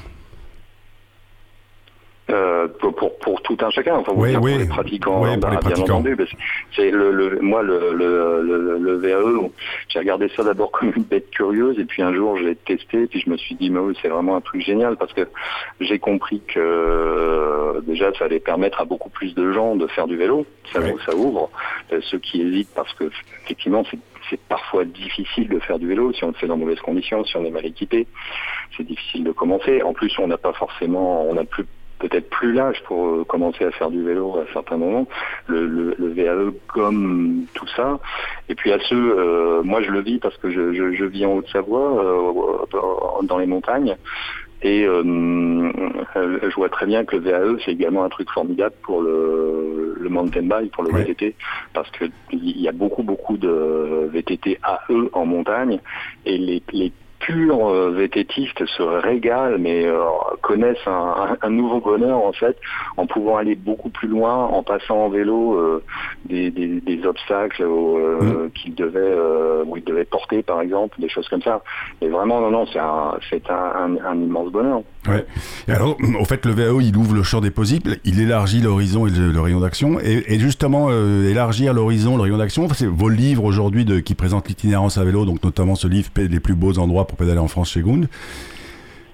Euh, 2.30 2.68
pour, 2.78 2.94
pour, 2.94 3.18
pour 3.18 3.40
tout 3.40 3.56
un 3.62 3.67
chacun, 3.78 3.96
enfin, 3.96 4.12
Oui, 4.14 4.30
oui. 4.40 4.52
pour 4.52 4.58
les 4.60 4.66
pratiquants, 4.68 5.22
Oui, 5.22 5.30
on 5.36 5.40
pour 5.40 5.50
les 5.50 5.56
a 5.56 5.60
bien 5.60 5.76
entendu. 5.82 6.16
C'est 6.74 6.90
le, 6.90 7.12
le, 7.12 7.38
moi, 7.40 7.62
le, 7.62 7.92
le, 7.94 8.78
le, 8.78 8.96
VAE, 8.96 9.50
j'ai 9.88 9.98
regardé 10.00 10.28
ça 10.36 10.42
d'abord 10.42 10.70
comme 10.72 10.92
une 10.96 11.04
bête 11.04 11.30
curieuse, 11.30 11.78
et 11.78 11.84
puis 11.84 12.02
un 12.02 12.12
jour, 12.12 12.36
je 12.36 12.44
l'ai 12.44 12.56
testé, 12.56 13.02
et 13.02 13.06
puis 13.06 13.20
je 13.24 13.30
me 13.30 13.36
suis 13.36 13.54
dit, 13.54 13.70
mais 13.70 13.78
oui, 13.80 13.96
c'est 14.02 14.08
vraiment 14.08 14.36
un 14.36 14.40
truc 14.40 14.62
génial, 14.62 14.96
parce 14.96 15.12
que 15.12 15.28
j'ai 15.80 15.98
compris 15.98 16.40
que 16.46 16.58
euh, 16.60 17.80
déjà, 17.82 18.12
ça 18.14 18.24
allait 18.24 18.40
permettre 18.40 18.80
à 18.80 18.84
beaucoup 18.84 19.10
plus 19.10 19.34
de 19.34 19.52
gens 19.52 19.76
de 19.76 19.86
faire 19.86 20.06
du 20.06 20.16
vélo. 20.16 20.44
Ça, 20.72 20.80
Oui. 20.80 20.92
ça 21.06 21.14
ouvre. 21.14 21.50
Euh, 21.92 22.00
ceux 22.02 22.18
qui 22.18 22.42
hésitent, 22.42 22.74
parce 22.74 22.92
que 22.94 23.04
effectivement, 23.44 23.84
c'est 23.90 23.98
c'est 24.30 24.40
parfois 24.40 24.84
difficile 24.84 25.48
de 25.48 25.58
faire 25.58 25.78
du 25.78 25.88
vélo 25.88 26.12
si 26.12 26.22
on 26.22 26.26
le 26.26 26.34
fait 26.34 26.46
dans 26.46 26.58
mauvaises 26.58 26.80
conditions, 26.80 27.24
si 27.24 27.34
on 27.38 27.46
est 27.46 27.50
mal 27.50 27.64
équipé. 27.64 28.06
C'est 28.76 28.82
difficile 28.84 29.24
de 29.24 29.32
commencer. 29.32 29.80
En 29.82 29.94
plus, 29.94 30.12
on 30.18 30.26
n'a 30.26 30.36
pas 30.36 30.52
forcément, 30.52 31.22
on 31.22 31.32
n'a 31.32 31.44
plus 31.44 31.64
peut-être 31.98 32.28
plus 32.30 32.52
l'âge 32.52 32.82
pour 32.84 33.06
euh, 33.06 33.24
commencer 33.24 33.64
à 33.64 33.70
faire 33.72 33.90
du 33.90 34.02
vélo 34.02 34.36
à 34.38 34.52
certains 34.52 34.76
moments. 34.76 35.06
Le, 35.46 35.66
le, 35.66 35.94
le 35.98 36.08
VAE 36.08 36.52
gomme 36.74 37.44
tout 37.54 37.66
ça. 37.76 37.98
Et 38.48 38.54
puis 38.54 38.72
à 38.72 38.78
ceux, 38.80 39.18
euh, 39.18 39.62
moi 39.62 39.82
je 39.82 39.90
le 39.90 40.00
vis 40.00 40.18
parce 40.18 40.36
que 40.38 40.50
je, 40.50 40.72
je, 40.72 40.92
je 40.92 41.04
vis 41.04 41.26
en 41.26 41.34
Haute-Savoie, 41.34 42.04
euh, 42.04 43.22
dans 43.22 43.38
les 43.38 43.46
montagnes. 43.46 43.96
Et 44.60 44.84
euh, 44.84 45.04
euh, 46.16 46.38
je 46.42 46.54
vois 46.56 46.68
très 46.68 46.86
bien 46.86 47.04
que 47.04 47.14
le 47.14 47.22
VAE, 47.22 47.58
c'est 47.64 47.70
également 47.70 48.02
un 48.02 48.08
truc 48.08 48.28
formidable 48.30 48.74
pour 48.82 49.02
le, 49.02 49.94
le 50.00 50.08
mountain 50.08 50.42
bike, 50.42 50.72
pour 50.72 50.82
le. 50.82 50.90
VTT, 50.90 51.36
parce 51.74 51.88
que 51.90 52.06
il 52.32 52.60
y 52.60 52.66
a 52.66 52.72
beaucoup, 52.72 53.04
beaucoup 53.04 53.36
de 53.36 54.08
VTT 54.12 54.58
AE 54.64 55.10
en 55.12 55.26
montagne, 55.26 55.78
et 56.26 56.36
les, 56.38 56.60
les 56.72 56.92
purs 57.20 57.68
euh, 57.68 57.90
VTTistes 57.96 58.64
se 58.66 58.82
régalent, 58.82 59.58
mais 59.58 59.84
euh, 59.86 59.98
connaissent 60.42 60.76
un, 60.86 61.14
un- 61.32 61.36
un 61.42 61.50
nouveau 61.50 61.80
bonheur 61.80 62.18
en 62.24 62.32
fait, 62.32 62.56
en 62.96 63.06
pouvant 63.06 63.36
aller 63.36 63.54
beaucoup 63.54 63.88
plus 63.90 64.08
loin, 64.08 64.34
en 64.46 64.62
passant 64.62 65.06
en 65.06 65.08
vélo 65.08 65.54
euh, 65.54 65.82
des, 66.28 66.50
des- 66.50 66.80
des 66.80 67.06
obstacles 67.06 67.62
euh, 67.64 68.48
qu'ils 68.54 68.74
devaient, 68.74 69.14
où 69.66 69.76
ils 69.76 69.84
devaient 69.84 70.04
porter 70.04 70.42
par 70.42 70.60
exemple, 70.60 71.00
des 71.00 71.08
choses 71.08 71.28
comme 71.28 71.42
ça. 71.42 71.62
Et 72.00 72.08
vraiment, 72.08 72.40
non, 72.40 72.50
non, 72.50 72.66
c'est 72.72 72.78
un, 72.78 73.14
c'est 73.30 73.48
un, 73.50 73.54
un- 73.98 74.04
un 74.06 74.16
immense 74.20 74.50
bonheur. 74.52 74.82
Ouais. 75.08 75.24
Et 75.68 75.72
alors, 75.72 75.96
au 76.20 76.24
fait, 76.24 76.44
le 76.44 76.52
VAO, 76.52 76.80
il 76.80 76.96
ouvre 76.96 77.14
le 77.14 77.22
champ 77.22 77.40
des 77.40 77.50
possibles, 77.50 77.96
il 78.04 78.20
élargit 78.20 78.60
l'horizon 78.60 79.06
et 79.06 79.10
le, 79.10 79.30
le 79.32 79.40
rayon 79.40 79.60
d'action. 79.60 79.98
Et, 80.00 80.34
et 80.34 80.38
justement, 80.38 80.90
élargir 80.90 81.72
l'horizon, 81.74 82.16
le 82.16 82.22
rayon 82.22 82.36
d'action, 82.38 82.68
c'est 82.74 82.86
vos 82.86 83.08
livres 83.08 83.44
aujourd'hui 83.44 83.84
de- 83.84 84.00
qui 84.00 84.14
présentent 84.14 84.48
l'itinérance 84.48 84.98
à 84.98 85.04
vélo, 85.04 85.24
donc 85.24 85.42
notamment 85.42 85.74
ce 85.74 85.88
livre 85.88 86.10
Les 86.16 86.40
plus 86.40 86.54
beaux 86.54 86.78
endroits 86.78 87.06
pour 87.08 87.18
pédaler 87.18 87.40
en 87.40 87.48
France 87.48 87.70
chez. 87.70 87.82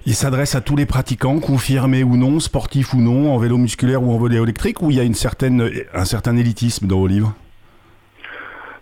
Il 0.05 0.13
s'adresse 0.13 0.53
à 0.53 0.61
tous 0.61 0.75
les 0.75 0.85
pratiquants, 0.85 1.39
confirmés 1.39 2.03
ou 2.03 2.15
non, 2.15 2.39
sportifs 2.39 2.93
ou 2.93 3.01
non, 3.01 3.33
en 3.33 3.39
vélo 3.39 3.57
musculaire 3.57 4.03
ou 4.03 4.11
en 4.13 4.19
vélo 4.19 4.43
électrique, 4.43 4.83
ou 4.83 4.91
il 4.91 4.97
y 4.97 4.99
a 4.99 5.03
une 5.03 5.15
certaine, 5.15 5.71
un 5.93 6.05
certain 6.05 6.37
élitisme 6.37 6.85
dans 6.85 6.99
vos 6.99 7.07
livres? 7.07 7.33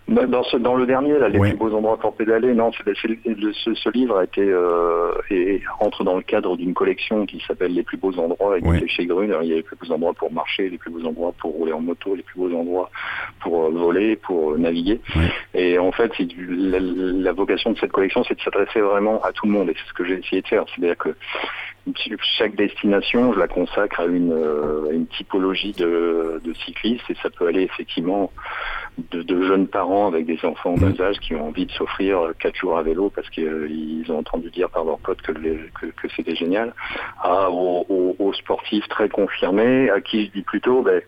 Dans, 0.08 0.42
ce, 0.44 0.56
dans 0.58 0.74
le 0.74 0.86
dernier, 0.86 1.18
là, 1.18 1.28
les 1.28 1.38
plus 1.38 1.54
beaux 1.54 1.72
endroits 1.74 1.98
pour 1.98 2.14
pédaler, 2.14 2.52
non, 2.52 2.70
ce, 2.72 2.82
ce, 3.74 3.88
livre 3.90 4.18
a 4.18 4.24
été 4.24 4.42
euh, 4.42 5.12
et 5.30 5.62
entre 5.80 6.04
dans 6.04 6.16
le 6.16 6.22
cadre 6.22 6.56
d'une 6.56 6.74
collection 6.74 7.24
qui 7.24 7.42
s'appelle 7.46 7.72
Les 7.72 7.82
plus 7.82 7.96
beaux 7.96 8.16
endroits 8.18 8.58
et 8.58 8.88
chez 8.88 9.06
Grune. 9.06 9.34
Il 9.42 9.48
y 9.48 9.52
a 9.52 9.56
les 9.56 9.62
plus 9.62 9.76
beaux 9.76 9.92
endroits 9.92 10.12
pour 10.12 10.30
marcher, 10.30 10.68
les 10.68 10.76
plus 10.76 10.90
beaux 10.90 11.06
endroits 11.06 11.32
pour 11.38 11.52
rouler 11.52 11.72
en 11.72 11.80
moto, 11.80 12.14
les 12.14 12.22
plus 12.22 12.38
beaux 12.38 12.54
endroits 12.54 12.90
pour 13.40 13.64
euh, 13.64 13.70
voler, 13.70 14.16
pour 14.16 14.52
euh, 14.52 14.58
naviguer. 14.58 15.00
Et 15.54 15.78
en 15.78 15.92
fait, 15.92 16.12
la, 16.48 16.78
la 16.80 17.32
vocation 17.32 17.72
de 17.72 17.78
cette 17.78 17.92
collection, 17.92 18.22
c'est 18.24 18.36
de 18.36 18.42
s'adresser 18.42 18.80
vraiment 18.80 19.22
à 19.22 19.32
tout 19.32 19.46
le 19.46 19.52
monde. 19.52 19.70
Et 19.70 19.74
c'est 19.74 19.88
ce 19.88 19.94
que 19.94 20.04
j'ai 20.04 20.18
essayé 20.18 20.42
de 20.42 20.48
faire. 20.48 20.64
C'est-à-dire 20.68 20.98
que 20.98 21.14
chaque 22.38 22.54
destination, 22.54 23.32
je 23.32 23.38
la 23.38 23.48
consacre 23.48 24.00
à 24.00 24.06
une, 24.06 24.32
euh, 24.32 24.90
une 24.92 25.06
typologie 25.06 25.72
de, 25.72 26.40
de, 26.42 26.54
cyclistes 26.54 27.04
et 27.10 27.16
ça 27.22 27.30
peut 27.30 27.46
aller 27.46 27.62
effectivement 27.62 28.30
de, 29.10 29.22
de 29.22 29.42
jeunes 29.46 29.66
parents 29.66 30.06
avec 30.06 30.26
des 30.26 30.38
enfants 30.44 30.74
en 30.74 30.76
bas 30.76 31.04
âge 31.04 31.18
qui 31.20 31.34
ont 31.34 31.48
envie 31.48 31.66
de 31.66 31.72
s'offrir 31.72 32.32
quatre 32.38 32.56
jours 32.56 32.78
à 32.78 32.82
vélo 32.82 33.10
parce 33.14 33.28
qu'ils 33.30 34.04
ont 34.08 34.18
entendu 34.18 34.50
dire 34.50 34.70
par 34.70 34.84
leurs 34.84 34.98
potes 34.98 35.20
que, 35.22 35.32
que, 35.32 35.86
que 35.86 36.08
c'était 36.16 36.36
génial, 36.36 36.72
à, 37.20 37.50
aux, 37.50 38.14
aux, 38.18 38.32
sportifs 38.34 38.86
très 38.88 39.08
confirmés 39.08 39.90
à 39.90 40.00
qui 40.00 40.26
je 40.26 40.32
dis 40.32 40.42
plutôt, 40.42 40.82
ben, 40.82 41.00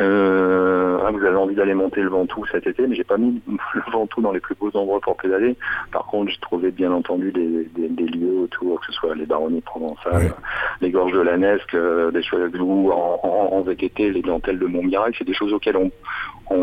euh, 0.00 0.98
ah, 1.04 1.10
vous 1.10 1.24
avez 1.24 1.36
envie 1.36 1.54
d'aller 1.54 1.74
monter 1.74 2.00
le 2.00 2.08
Ventoux 2.08 2.44
cet 2.50 2.66
été, 2.66 2.86
mais 2.86 2.96
j'ai 2.96 3.04
pas 3.04 3.18
mis 3.18 3.40
le 3.74 3.82
Ventoux 3.92 4.20
dans 4.20 4.32
les 4.32 4.40
plus 4.40 4.54
beaux 4.54 4.70
endroits 4.74 5.00
pour 5.00 5.16
pédaler. 5.16 5.56
Par 5.90 6.06
contre, 6.06 6.30
j'ai 6.30 6.40
trouvé 6.40 6.70
bien 6.70 6.92
entendu 6.92 7.32
des, 7.32 7.68
des, 7.74 7.88
des, 7.88 8.06
lieux 8.06 8.40
autour, 8.40 8.80
que 8.80 8.86
ce 8.86 8.92
soit 8.92 9.14
les 9.14 9.26
baronnies 9.26 9.60
provençales, 9.60 10.34
les 10.80 10.90
gorges 10.90 11.12
de 11.12 11.20
la 11.20 11.36
Nesque, 11.36 11.74
euh, 11.74 12.10
des 12.10 12.22
choses 12.22 12.50
ou 12.58 12.90
en, 12.90 13.20
en, 13.22 13.56
en, 13.56 13.60
VTT, 13.62 14.10
les 14.10 14.22
dentelles 14.22 14.58
de 14.58 14.66
Montmirail, 14.66 15.12
c'est 15.16 15.26
des 15.26 15.34
choses 15.34 15.52
auxquelles 15.52 15.76
on, 15.76 15.90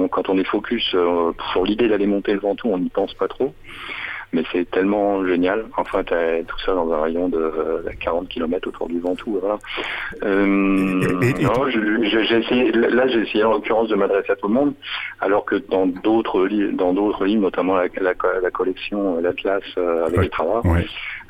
quand 0.08 0.30
on 0.30 0.38
est 0.38 0.44
focus 0.60 0.92
euh, 0.94 1.32
sur 1.52 1.64
l'idée 1.64 1.88
d'aller 1.88 2.08
monter 2.08 2.34
le 2.34 2.40
Ventoux, 2.40 2.70
on 2.70 2.80
n'y 2.80 2.90
pense 2.90 3.14
pas 3.14 3.28
trop 3.28 3.54
mais 4.32 4.44
c'est 4.52 4.70
tellement 4.70 5.26
génial. 5.26 5.66
Enfin, 5.76 6.04
tu 6.04 6.14
as 6.14 6.44
tout 6.44 6.60
ça 6.64 6.76
dans 6.76 6.94
un 6.94 7.02
rayon 7.02 7.30
de 7.30 7.84
40 8.00 8.30
km 8.30 8.68
autour 8.68 8.88
du 8.88 9.00
Ventoux. 9.00 9.40
Voilà. 9.42 9.58
Euh, 10.22 10.46
non, 10.46 11.68
j'ai 11.68 12.38
essayé, 12.38 12.72
là, 12.72 13.08
j'ai 13.08 13.22
essayé 13.22 13.44
en 13.44 13.54
l'occurrence 13.54 13.90
de 13.90 13.96
m'adresser 13.96 14.32
à 14.32 14.36
tout 14.36 14.48
le 14.48 14.54
monde, 14.54 14.74
alors 15.20 15.46
que 15.46 15.56
dans 15.56 15.88
d'autres 15.88 16.48
dans 16.74 16.94
d'autres 16.94 17.26
livres, 17.26 17.42
notamment 17.42 17.76
la, 17.76 17.88
la, 18.00 18.52
collection 18.52 19.20
l'Atlas 19.20 19.64
avec 20.06 20.32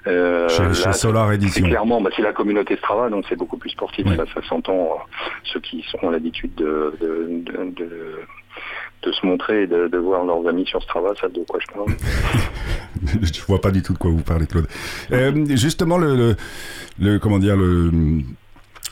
euh, 0.08 0.48
chez, 0.50 0.94
Solar 0.94 1.32
Edition. 1.32 1.66
Clairement, 1.66 2.02
bah, 2.02 2.10
c'est 2.16 2.22
la 2.22 2.34
communauté 2.34 2.78
Strava, 2.78 3.10
donc 3.10 3.26
c'est 3.28 3.36
beaucoup 3.36 3.58
plus 3.58 3.70
sportif. 3.70 4.08
Ça, 4.16 4.26
ça 4.34 4.42
s'entend. 4.48 4.74
Euh, 4.74 4.96
ceux 5.44 5.60
qui 5.60 5.86
ont 6.02 6.10
l'habitude 6.10 6.54
de, 6.56 6.94
de, 7.00 7.28
de, 7.30 7.72
de, 7.76 8.20
se 9.12 9.26
montrer 9.26 9.64
et 9.64 9.68
de, 9.68 9.98
voir 9.98 10.26
leurs 10.26 10.48
amis 10.48 10.66
sur 10.66 10.82
Strava, 10.84 11.10
ça 11.20 11.28
de 11.30 11.44
quoi 11.48 11.60
je 11.60 11.74
parle. 11.74 11.96
je 13.22 13.42
vois 13.48 13.62
pas 13.62 13.72
du 13.72 13.82
tout 13.82 13.94
de 13.94 13.98
quoi 13.98 14.12
vous 14.12 14.22
parlez, 14.22 14.46
Claude. 14.46 14.68
Euh, 15.12 15.46
justement, 15.56 15.98
le, 15.98 16.36
comment 17.20 17.40
dire 17.40 17.56
le 17.56 17.92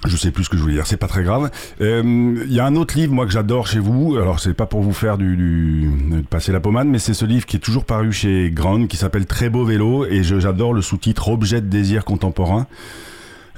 je 0.06 0.15
sais 0.15 0.32
plus 0.32 0.43
ce 0.43 0.50
que 0.50 0.58
je 0.58 0.62
voulais 0.62 0.76
dire, 0.76 0.86
c'est 0.86 0.98
pas 0.98 1.08
très 1.08 1.24
grave. 1.24 1.50
Il 1.80 1.86
euh, 1.86 2.46
y 2.48 2.60
a 2.60 2.65
un 2.65 2.76
autre 2.76 2.96
livre, 2.96 3.13
moi, 3.13 3.26
que 3.26 3.32
j'adore 3.32 3.67
chez 3.67 3.80
vous. 3.80 4.15
Alors, 4.15 4.39
c'est 4.39 4.54
pas 4.54 4.67
pour 4.67 4.82
vous 4.82 4.93
faire 4.93 5.17
du, 5.17 5.36
du 5.36 5.91
passer 6.30 6.52
la 6.52 6.60
pommade, 6.60 6.88
mais 6.88 7.00
c'est 7.00 7.15
ce 7.15 7.26
livre 7.26 7.46
qui 7.46 7.58
est 7.58 7.60
toujours 7.60 7.84
paru 7.84 8.12
chez 8.12 8.52
Grand, 8.52 8.86
qui 8.86 8.96
s'appelle 8.96 9.26
Très 9.26 9.50
beau 9.50 9.65
vélo, 9.65 10.06
et 10.06 10.24
j'adore 10.24 10.74
le 10.74 10.82
sous-titre 10.82 11.30
Objet 11.30 11.62
de 11.62 11.67
désir 11.67 12.06
contemporain. 12.06 12.67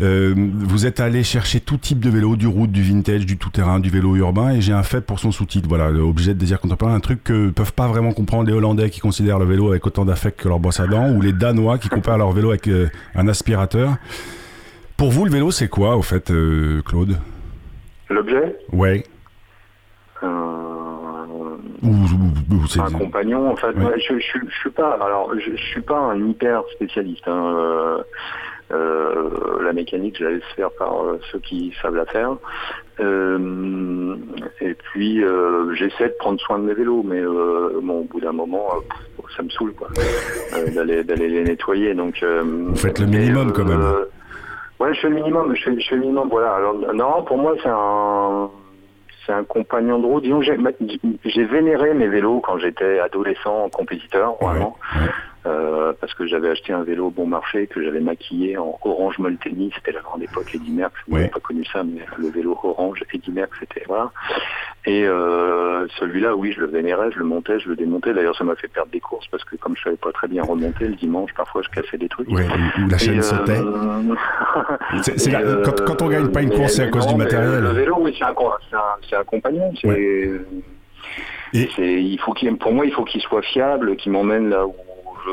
Euh, 0.02 0.34
vous 0.36 0.86
êtes 0.86 1.02
allé 1.02 1.24
chercher 1.24 1.60
tout 1.60 1.78
type 1.78 2.00
de 2.00 2.10
vélo, 2.10 2.38
du 2.38 2.48
route, 2.48 2.72
du 2.72 2.84
vintage, 2.84 3.26
du 3.26 3.38
tout-terrain, 3.38 3.80
du 3.80 3.90
vélo 3.90 4.16
urbain, 4.16 4.52
et 4.52 4.62
j'ai 4.62 4.72
un 4.72 4.84
fait 4.84 5.02
pour 5.02 5.20
son 5.20 5.32
sous-titre. 5.32 5.68
Voilà, 5.68 5.90
objet 5.90 6.34
de 6.34 6.40
désir 6.40 6.60
contemporain, 6.62 6.94
un 6.94 7.00
truc 7.02 7.24
que 7.24 7.50
peuvent 7.50 7.74
pas 7.74 7.88
vraiment 7.88 8.14
comprendre 8.14 8.48
les 8.48 8.54
Hollandais 8.54 8.90
qui 8.90 9.02
considèrent 9.02 9.40
le 9.40 9.46
vélo 9.46 9.70
avec 9.70 9.86
autant 9.86 10.06
d'affect 10.06 10.40
que 10.40 10.48
leur 10.48 10.60
brosse 10.60 10.80
à 10.80 10.88
dents, 10.88 11.10
ou 11.12 11.22
les 11.22 11.34
Danois 11.34 11.78
qui 11.78 11.90
comparent 11.90 12.18
leur 12.18 12.32
vélo 12.32 12.50
avec 12.50 12.68
euh, 12.68 12.88
un 13.16 13.28
aspirateur. 13.28 13.96
Pour 14.96 15.12
vous, 15.12 15.26
le 15.26 15.32
vélo, 15.32 15.52
c'est 15.52 15.68
quoi, 15.68 15.98
au 15.98 16.02
fait, 16.02 16.32
euh, 16.32 16.82
Claude? 16.84 17.18
L'objet? 18.10 18.56
Ouais. 18.72 19.04
Euh... 20.24 20.28
c'est 22.70 22.80
un 22.80 22.92
compagnon, 22.92 23.52
en 23.52 23.56
fait. 23.56 23.68
je, 23.76 24.14
je, 24.18 24.52
suis 24.62 24.70
pas, 24.70 24.98
alors, 25.02 25.32
je, 25.38 25.56
suis 25.58 25.82
pas 25.82 25.98
un 25.98 26.30
hyper 26.30 26.64
spécialiste. 26.74 27.28
Hein. 27.28 27.98
Euh, 28.72 28.76
euh, 28.76 29.64
la 29.64 29.74
mécanique, 29.74 30.18
je 30.20 30.26
la 30.26 30.32
laisse 30.32 30.44
faire 30.56 30.70
par 30.72 30.94
ceux 31.32 31.40
qui 31.40 31.74
savent 31.82 31.96
la 31.96 32.06
faire. 32.06 32.32
et 34.62 34.74
puis, 34.74 35.24
j'essaie 35.76 36.10
de 36.10 36.16
prendre 36.20 36.40
soin 36.40 36.60
de 36.60 36.66
mes 36.66 36.74
vélos, 36.74 37.04
mais 37.04 37.22
bon, 37.22 38.02
au 38.02 38.04
bout 38.04 38.20
d'un 38.22 38.32
moment, 38.32 38.68
ça 39.36 39.44
me 39.44 39.50
saoule, 39.50 39.74
quoi, 39.74 39.90
d'aller 40.74 41.04
d'aller 41.04 41.30
les 41.30 41.44
nettoyer. 41.44 41.94
Donc, 41.94 42.24
vous 42.24 42.76
faites 42.76 43.00
le 43.00 43.08
minimum, 43.08 43.52
quand 43.54 43.66
même. 43.66 43.84
Ouais, 44.80 44.94
je 44.94 45.02
fais 45.02 45.10
le 45.10 45.16
minimum, 45.16 45.54
je 45.56 45.64
fais, 45.64 45.80
je 45.80 45.90
fais 45.90 45.96
le 45.96 46.02
minimum, 46.02 46.30
voilà. 46.30 46.54
Alors, 46.54 46.76
non, 46.94 47.24
pour 47.24 47.38
moi, 47.38 47.54
c'est 47.62 47.70
un, 47.70 48.50
c'est 49.26 49.34
un 49.34 49.44
compagnon 49.44 50.00
de 50.00 50.06
route. 50.06 50.24
Disons, 50.24 50.42
j'ai, 50.42 50.58
j'ai 51.26 51.44
vénéré 51.44 51.94
mes 51.94 52.08
vélos 52.08 52.40
quand 52.40 52.58
j'étais 52.58 53.00
adolescent, 53.00 53.70
compétiteur, 53.70 54.36
vraiment. 54.42 54.78
Euh, 55.50 55.94
parce 56.00 56.14
que 56.14 56.28
j'avais 56.28 56.50
acheté 56.50 56.74
un 56.74 56.84
vélo 56.84 57.10
bon 57.10 57.26
marché 57.26 57.66
que 57.68 57.84
j'avais 57.84 58.02
maquillé 58.02 58.58
en 58.58 58.78
orange 58.84 59.18
Molteni, 59.18 59.72
c'était 59.76 59.92
la 59.92 60.02
grande 60.02 60.22
époque 60.22 60.54
Eddy 60.54 60.72
Merckx, 60.72 60.96
vous 61.08 61.18
n'avez 61.18 61.30
pas 61.30 61.40
connu 61.40 61.66
ça, 61.66 61.84
mais 61.84 62.02
le 62.18 62.30
vélo 62.30 62.58
orange 62.62 63.04
Eddy 63.14 63.32
Merckx, 63.32 63.58
c'était 63.60 63.84
voilà. 63.88 64.12
Et 64.86 65.06
euh, 65.06 65.88
celui-là, 66.00 66.36
oui, 66.36 66.54
je 66.56 66.62
le 66.62 66.68
vénérais, 66.68 67.12
je 67.12 67.20
le 67.20 67.26
montais, 67.26 67.60
je 67.60 67.70
le 67.70 67.76
démontais. 67.76 68.14
D'ailleurs, 68.14 68.36
ça 68.36 68.44
m'a 68.44 68.56
fait 68.56 68.68
perdre 68.68 68.92
des 68.92 69.00
courses 69.00 69.28
parce 69.28 69.44
que 69.44 69.56
comme 69.56 69.76
je 69.76 69.84
savais 69.84 69.98
pas 69.98 70.12
très 70.12 70.28
bien 70.28 70.44
remonter 70.44 70.88
le 70.88 70.96
dimanche, 70.96 71.34
parfois 71.36 71.62
je 71.64 71.70
cassais 71.70 71.98
des 71.98 72.10
trucs. 72.10 72.30
Ouais, 72.30 72.46
ou 72.84 72.88
la 72.88 72.98
chaîne 72.98 73.22
sautait. 73.22 73.58
c'est, 75.02 75.32
quand, 75.32 75.86
quand, 75.86 76.02
on 76.04 76.10
gagne 76.10 76.32
pas 76.32 76.42
une 76.42 76.52
course, 76.52 76.74
c'est 76.74 76.84
à 76.84 76.88
cause 76.88 77.08
du 77.08 77.16
matériel. 77.16 77.62
Le 77.62 77.70
vélo, 77.70 77.98
oui, 78.00 78.16
c'est 78.18 78.26
un, 79.16 79.24
compagnon. 79.24 79.72
C'est, 79.82 80.42
il 81.54 82.20
faut 82.20 82.34
qu'il, 82.34 82.56
pour 82.58 82.72
moi, 82.72 82.86
il 82.86 82.94
faut 82.94 83.04
qu'il 83.04 83.22
soit 83.22 83.42
fiable, 83.42 83.96
qu'il 83.96 84.12
m'emmène 84.12 84.50
là 84.50 84.68
où 84.68 84.76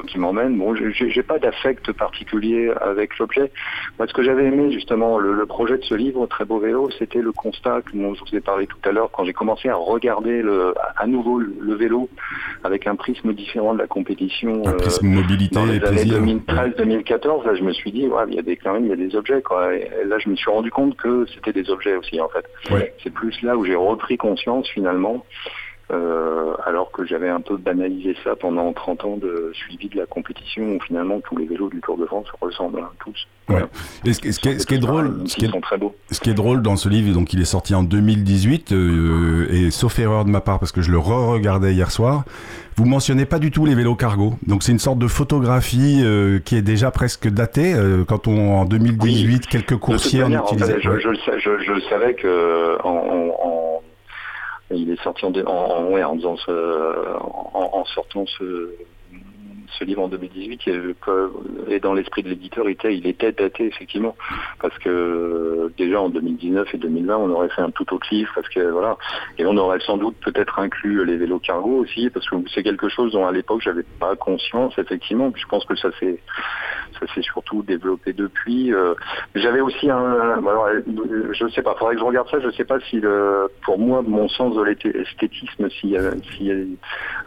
qui 0.06 0.18
m'emmène. 0.18 0.56
Bon, 0.56 0.74
j'ai 0.74 1.22
pas 1.22 1.38
d'affect 1.38 1.92
particulier 1.92 2.70
avec 2.80 3.18
l'objet. 3.18 3.50
Moi, 3.98 4.06
ce 4.06 4.12
que 4.12 4.22
j'avais 4.22 4.46
aimé 4.46 4.70
justement, 4.72 5.18
le, 5.18 5.46
projet 5.46 5.78
de 5.78 5.84
ce 5.84 5.94
livre, 5.94 6.26
Très 6.26 6.44
beau 6.44 6.58
vélo, 6.58 6.90
c'était 6.98 7.20
le 7.20 7.32
constat 7.32 7.82
que 7.82 7.92
je 7.92 7.98
vous 7.98 8.36
ai 8.36 8.40
parlé 8.40 8.66
tout 8.66 8.76
à 8.84 8.92
l'heure 8.92 9.10
quand 9.12 9.24
j'ai 9.24 9.32
commencé 9.32 9.68
à 9.68 9.76
regarder 9.76 10.42
le, 10.42 10.74
à 10.96 11.06
nouveau 11.06 11.38
le, 11.38 11.74
vélo 11.74 12.08
avec 12.64 12.86
un 12.86 12.96
prisme 12.96 13.32
différent 13.32 13.74
de 13.74 13.78
la 13.78 13.86
compétition. 13.86 14.66
Un 14.66 14.72
euh, 14.72 14.76
prisme 14.76 15.06
mobilité 15.06 15.54
dans 15.54 15.64
les 15.64 15.82
années 15.84 16.04
2013-2014. 16.04 17.46
Là, 17.46 17.54
je 17.54 17.62
me 17.62 17.72
suis 17.72 17.92
dit, 17.92 18.08
ouais, 18.08 18.24
il 18.28 18.34
y 18.34 18.38
a 18.38 18.42
des 18.42 18.56
quand 18.56 18.72
même, 18.72 18.84
il 18.84 18.90
y 18.90 18.92
a 18.92 18.96
des 18.96 19.14
objets. 19.14 19.42
Quoi. 19.42 19.74
Et 19.74 19.88
là, 20.06 20.18
je 20.18 20.28
me 20.28 20.36
suis 20.36 20.50
rendu 20.50 20.70
compte 20.70 20.96
que 20.96 21.26
c'était 21.34 21.52
des 21.52 21.70
objets 21.70 21.96
aussi, 21.96 22.20
en 22.20 22.28
fait. 22.28 22.46
C'est 23.02 23.12
plus 23.12 23.40
là 23.42 23.56
où 23.56 23.64
j'ai 23.64 23.76
repris 23.76 24.16
conscience 24.16 24.68
finalement 24.68 25.24
euh, 25.92 26.54
alors 26.64 26.90
que 26.90 27.04
j'avais 27.04 27.28
un 27.28 27.40
peu 27.40 27.56
banalisé 27.56 28.16
ça 28.24 28.34
pendant 28.34 28.72
30 28.72 29.04
ans 29.04 29.16
de 29.16 29.52
suivi 29.54 29.88
de 29.88 29.96
la 29.98 30.06
compétition 30.06 30.64
où 30.64 30.80
finalement 30.80 31.20
tous 31.20 31.36
les 31.36 31.46
vélos 31.46 31.70
du 31.70 31.80
Tour 31.80 31.96
de 31.96 32.06
France 32.06 32.26
ressemblent 32.40 32.82
tous. 32.98 33.26
Ouais. 33.48 33.62
Et 34.04 34.12
ce, 34.12 34.20
qui 34.20 34.28
est, 34.48 34.78
drôle, 34.78 35.22
ce 35.26 35.36
qui 35.36 35.44
est, 35.44 35.60
très 35.60 35.78
beaux. 35.78 35.94
ce 36.10 36.18
qui 36.18 36.30
est 36.30 36.34
drôle 36.34 36.62
dans 36.62 36.74
ce 36.74 36.88
livre, 36.88 37.14
donc 37.14 37.32
il 37.32 37.40
est 37.40 37.44
sorti 37.44 37.76
en 37.76 37.84
2018 37.84 38.72
euh, 38.72 39.46
et 39.48 39.70
sauf 39.70 39.96
erreur 40.00 40.24
de 40.24 40.30
ma 40.30 40.40
part 40.40 40.58
parce 40.58 40.72
que 40.72 40.82
je 40.82 40.90
le 40.90 40.98
re-regardais 40.98 41.72
hier 41.72 41.92
soir, 41.92 42.24
vous 42.74 42.86
mentionnez 42.86 43.24
pas 43.24 43.38
du 43.38 43.52
tout 43.52 43.64
les 43.64 43.76
vélos 43.76 43.94
cargo. 43.94 44.34
Donc 44.48 44.64
c'est 44.64 44.72
une 44.72 44.80
sorte 44.80 44.98
de 44.98 45.06
photographie 45.06 46.00
euh, 46.02 46.40
qui 46.40 46.56
est 46.56 46.62
déjà 46.62 46.90
presque 46.90 47.28
datée. 47.28 47.72
Euh, 47.74 48.04
quand 48.04 48.26
on 48.26 48.56
en 48.56 48.64
2018 48.64 49.46
quelques 49.46 49.76
coursiers 49.76 50.24
en 50.24 50.32
utilisaient. 50.32 50.80
je, 50.80 50.98
je, 50.98 51.38
je, 51.38 51.58
je, 51.62 51.80
savais 51.88 52.14
que 52.14 52.76
en, 52.82 53.30
en 53.40 53.75
il 54.76 54.90
est 54.90 55.02
sorti 55.02 55.24
en, 55.24 55.32
en, 57.54 57.84
sortant 57.84 58.26
ce, 58.26 58.70
ce 59.78 59.84
livre 59.84 60.02
en 60.02 60.08
2018 60.08 60.68
et 61.68 61.80
dans 61.80 61.94
l'esprit 61.94 62.22
de 62.22 62.28
l'éditeur, 62.28 62.68
il 62.68 62.72
était, 62.72 62.96
il 62.96 63.06
était 63.06 63.32
daté 63.32 63.66
effectivement 63.66 64.16
parce 64.60 64.76
que 64.78 65.72
déjà 65.76 66.00
en 66.00 66.08
2019 66.08 66.74
et 66.74 66.78
2020, 66.78 67.16
on 67.16 67.30
aurait 67.30 67.48
fait 67.48 67.62
un 67.62 67.70
tout 67.70 67.92
autre 67.92 68.06
livre 68.10 68.30
parce 68.34 68.48
que 68.48 68.60
voilà 68.60 68.96
et 69.38 69.46
on 69.46 69.56
aurait 69.56 69.80
sans 69.80 69.96
doute 69.96 70.16
peut-être 70.20 70.58
inclus 70.58 71.04
les 71.04 71.16
vélos 71.16 71.38
cargo 71.40 71.78
aussi 71.78 72.10
parce 72.10 72.28
que 72.28 72.36
c'est 72.54 72.62
quelque 72.62 72.88
chose 72.88 73.12
dont 73.12 73.26
à 73.26 73.32
l'époque 73.32 73.60
j'avais 73.62 73.84
pas 73.98 74.16
conscience 74.16 74.78
effectivement. 74.78 75.32
je 75.34 75.46
pense 75.46 75.64
que 75.64 75.76
ça 75.76 75.90
s'est 75.98 76.20
ça 77.00 77.12
s'est 77.14 77.22
surtout 77.22 77.62
développé 77.62 78.12
depuis. 78.12 78.72
J'avais 79.34 79.60
aussi 79.60 79.90
un, 79.90 80.38
alors, 80.38 80.68
je 81.32 81.48
sais 81.48 81.62
pas, 81.62 81.74
faudrait 81.78 81.94
que 81.94 82.00
je 82.00 82.06
regarde 82.06 82.28
ça. 82.30 82.38
Je 82.40 82.50
sais 82.50 82.64
pas 82.64 82.78
si 82.90 83.00
le, 83.00 83.48
pour 83.64 83.78
moi, 83.78 84.02
mon 84.06 84.28
sens 84.28 84.54
de 84.54 84.62
l'esthétisme, 84.62 85.68
si, 85.80 85.96
si 86.36 86.52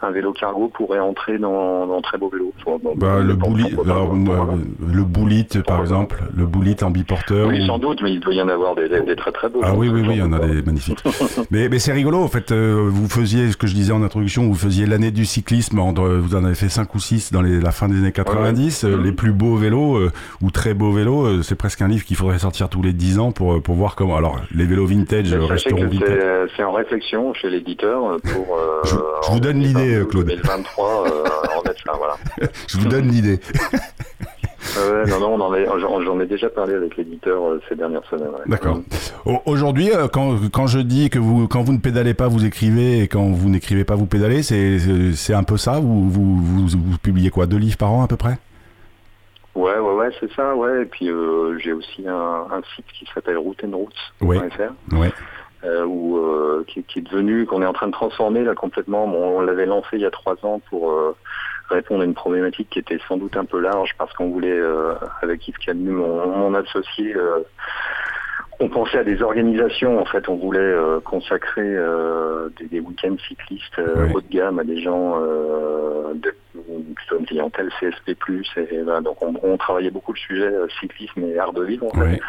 un 0.02 0.10
vélo 0.10 0.32
cargo 0.32 0.68
pourrait 0.68 1.00
entrer 1.00 1.38
dans, 1.38 1.86
dans 1.86 2.00
très 2.00 2.18
beau 2.18 2.28
vélo. 2.28 2.52
Bah, 2.96 3.20
le 3.20 3.34
boulit, 3.34 3.74
le 3.74 5.02
boulit 5.04 5.46
par 5.66 5.80
exemple, 5.80 6.22
le 6.36 6.46
boulit 6.46 6.76
en 6.82 6.90
biporteur. 6.90 7.48
Oui, 7.48 7.66
sans 7.66 7.78
doute, 7.78 8.00
mais 8.02 8.12
il 8.12 8.20
doit 8.20 8.34
y 8.34 8.42
en 8.42 8.48
avoir 8.48 8.74
des, 8.74 8.88
très 9.16 9.32
très 9.32 9.48
beaux. 9.48 9.60
Ah 9.62 9.74
oui, 9.74 9.88
oui, 9.88 10.02
oui, 10.02 10.14
il 10.14 10.18
y 10.18 10.22
en 10.22 10.32
a 10.32 10.40
des 10.40 10.62
magnifiques. 10.62 11.02
mais, 11.50 11.68
mais 11.68 11.78
c'est 11.78 11.92
rigolo, 11.92 12.18
en 12.18 12.28
fait, 12.28 12.52
vous 12.52 13.08
faisiez 13.08 13.50
ce 13.50 13.56
que 13.56 13.66
je 13.66 13.74
disais 13.74 13.92
en 13.92 14.02
introduction, 14.02 14.46
vous 14.46 14.54
faisiez 14.54 14.86
l'année 14.86 15.10
du 15.10 15.24
cyclisme, 15.24 15.80
vous 15.80 16.34
en 16.34 16.44
avez 16.44 16.54
fait 16.54 16.68
5 16.68 16.94
ou 16.94 16.98
6 16.98 17.32
dans 17.32 17.42
les, 17.42 17.60
la 17.60 17.72
fin 17.72 17.88
des 17.88 17.98
années 17.98 18.12
90. 18.12 18.84
Euh, 18.84 18.96
les 19.02 19.12
plus 19.12 19.32
beaux 19.32 19.56
vélos, 19.60 19.96
euh, 19.96 20.12
ou 20.42 20.50
très 20.50 20.74
beaux 20.74 20.92
vélos, 20.92 21.26
euh, 21.26 21.42
c'est 21.42 21.54
presque 21.54 21.82
un 21.82 21.88
livre 21.88 22.04
qu'il 22.04 22.16
faudrait 22.16 22.38
sortir 22.38 22.68
tous 22.68 22.82
les 22.82 22.92
10 22.92 23.18
ans 23.18 23.32
pour, 23.32 23.62
pour 23.62 23.74
voir 23.74 23.94
comment. 23.94 24.16
Alors, 24.16 24.40
les 24.54 24.64
vélos 24.64 24.86
vintage 24.86 25.32
resteront 25.32 25.86
vintage. 25.86 26.50
C'est 26.56 26.64
en 26.64 26.72
réflexion 26.72 27.32
chez 27.34 27.50
l'éditeur 27.50 28.16
pour. 28.22 28.58
je, 28.84 28.96
vous 29.30 29.40
donne 29.40 29.60
l'idée, 29.60 30.02
Claude. 30.08 30.26
2023, 30.26 31.04
en 31.56 31.96
voilà. 31.96 32.16
je 32.66 32.78
vous 32.78 32.88
donne 32.88 33.08
l'idée. 33.08 33.40
Ouais, 34.76 35.06
non, 35.18 35.38
non, 35.38 35.50
j'en 35.78 36.20
ai 36.20 36.26
déjà 36.26 36.48
parlé 36.48 36.74
avec 36.74 36.96
l'éditeur 36.96 37.42
euh, 37.42 37.60
ces 37.68 37.74
dernières 37.74 38.04
semaines. 38.08 38.28
D'accord. 38.46 38.80
Aujourd'hui, 39.46 39.90
euh, 39.90 40.06
quand, 40.06 40.36
quand, 40.52 40.66
je 40.66 40.78
dis 40.78 41.10
que 41.10 41.18
vous, 41.18 41.48
quand 41.48 41.62
vous 41.62 41.72
ne 41.72 41.78
pédalez 41.78 42.14
pas, 42.14 42.28
vous 42.28 42.44
écrivez, 42.44 43.00
et 43.00 43.08
quand 43.08 43.30
vous 43.30 43.48
n'écrivez 43.48 43.84
pas, 43.84 43.94
vous 43.94 44.06
pédalez, 44.06 44.42
c'est 44.42 45.34
un 45.34 45.42
peu 45.42 45.56
ça 45.56 45.80
vous, 45.80 46.08
vous, 46.08 46.36
vous, 46.68 46.98
publiez 47.02 47.30
quoi 47.30 47.46
Deux 47.46 47.56
livres 47.56 47.78
par 47.78 47.92
an 47.92 48.04
à 48.04 48.06
peu 48.06 48.16
près? 48.16 48.38
Ouais, 49.54 49.78
ouais, 49.78 49.94
ouais, 49.94 50.10
c'est 50.20 50.32
ça, 50.32 50.54
ouais. 50.54 50.82
Et 50.82 50.86
puis 50.86 51.10
euh, 51.10 51.58
j'ai 51.58 51.72
aussi 51.72 52.06
un, 52.06 52.62
site 52.74 52.86
qui 52.92 53.06
s'appelle 53.12 53.38
routeandroutes.fr. 53.38 54.24
Ouais. 54.24 54.38
ouais. 54.92 55.12
qui, 56.66 56.82
qui, 56.84 56.98
est 56.98 57.02
devenu, 57.02 57.46
qu'on 57.46 57.62
est 57.62 57.66
en 57.66 57.72
train 57.72 57.88
de 57.88 57.92
transformer 57.92 58.42
là 58.44 58.54
complètement. 58.54 59.06
Bon, 59.06 59.38
on 59.38 59.40
l'avait 59.40 59.66
lancé 59.66 59.88
il 59.92 60.00
y 60.00 60.06
a 60.06 60.10
trois 60.10 60.36
ans 60.44 60.60
pour 60.70 61.14
répondre 61.70 62.02
à 62.02 62.04
une 62.04 62.14
problématique 62.14 62.68
qui 62.70 62.78
était 62.78 62.98
sans 63.08 63.16
doute 63.16 63.36
un 63.36 63.44
peu 63.44 63.60
large 63.60 63.94
parce 63.96 64.12
qu'on 64.14 64.30
voulait, 64.30 64.50
euh, 64.50 64.94
avec 65.22 65.46
Yves 65.48 65.58
Camus, 65.58 65.90
mon, 65.90 66.54
associé, 66.54 67.14
euh, 67.14 67.40
on 68.60 68.68
pensait 68.68 68.98
à 68.98 69.04
des 69.04 69.22
organisations. 69.22 69.98
En 69.98 70.04
fait, 70.04 70.28
on 70.28 70.36
voulait 70.36 70.60
euh, 70.60 71.00
consacrer 71.00 71.76
des, 72.70 72.80
week-ends 72.80 73.16
cyclistes 73.26 73.80
haut 74.14 74.20
de 74.20 74.28
gamme 74.28 74.58
à 74.58 74.64
des 74.64 74.80
gens 74.82 75.18
de 75.20 76.34
plutôt 76.94 77.18
une 77.18 77.26
clientèle 77.26 77.70
CSP+. 77.80 78.16
Et, 78.56 78.82
donc, 79.02 79.16
on, 79.22 79.56
travaillait 79.56 79.90
beaucoup 79.90 80.12
le 80.12 80.18
sujet 80.18 80.52
cyclisme 80.80 81.24
et 81.24 81.38
art 81.38 81.52
de 81.52 81.64
vivre. 81.64 81.86
En 81.86 81.98
fait. 81.98 82.20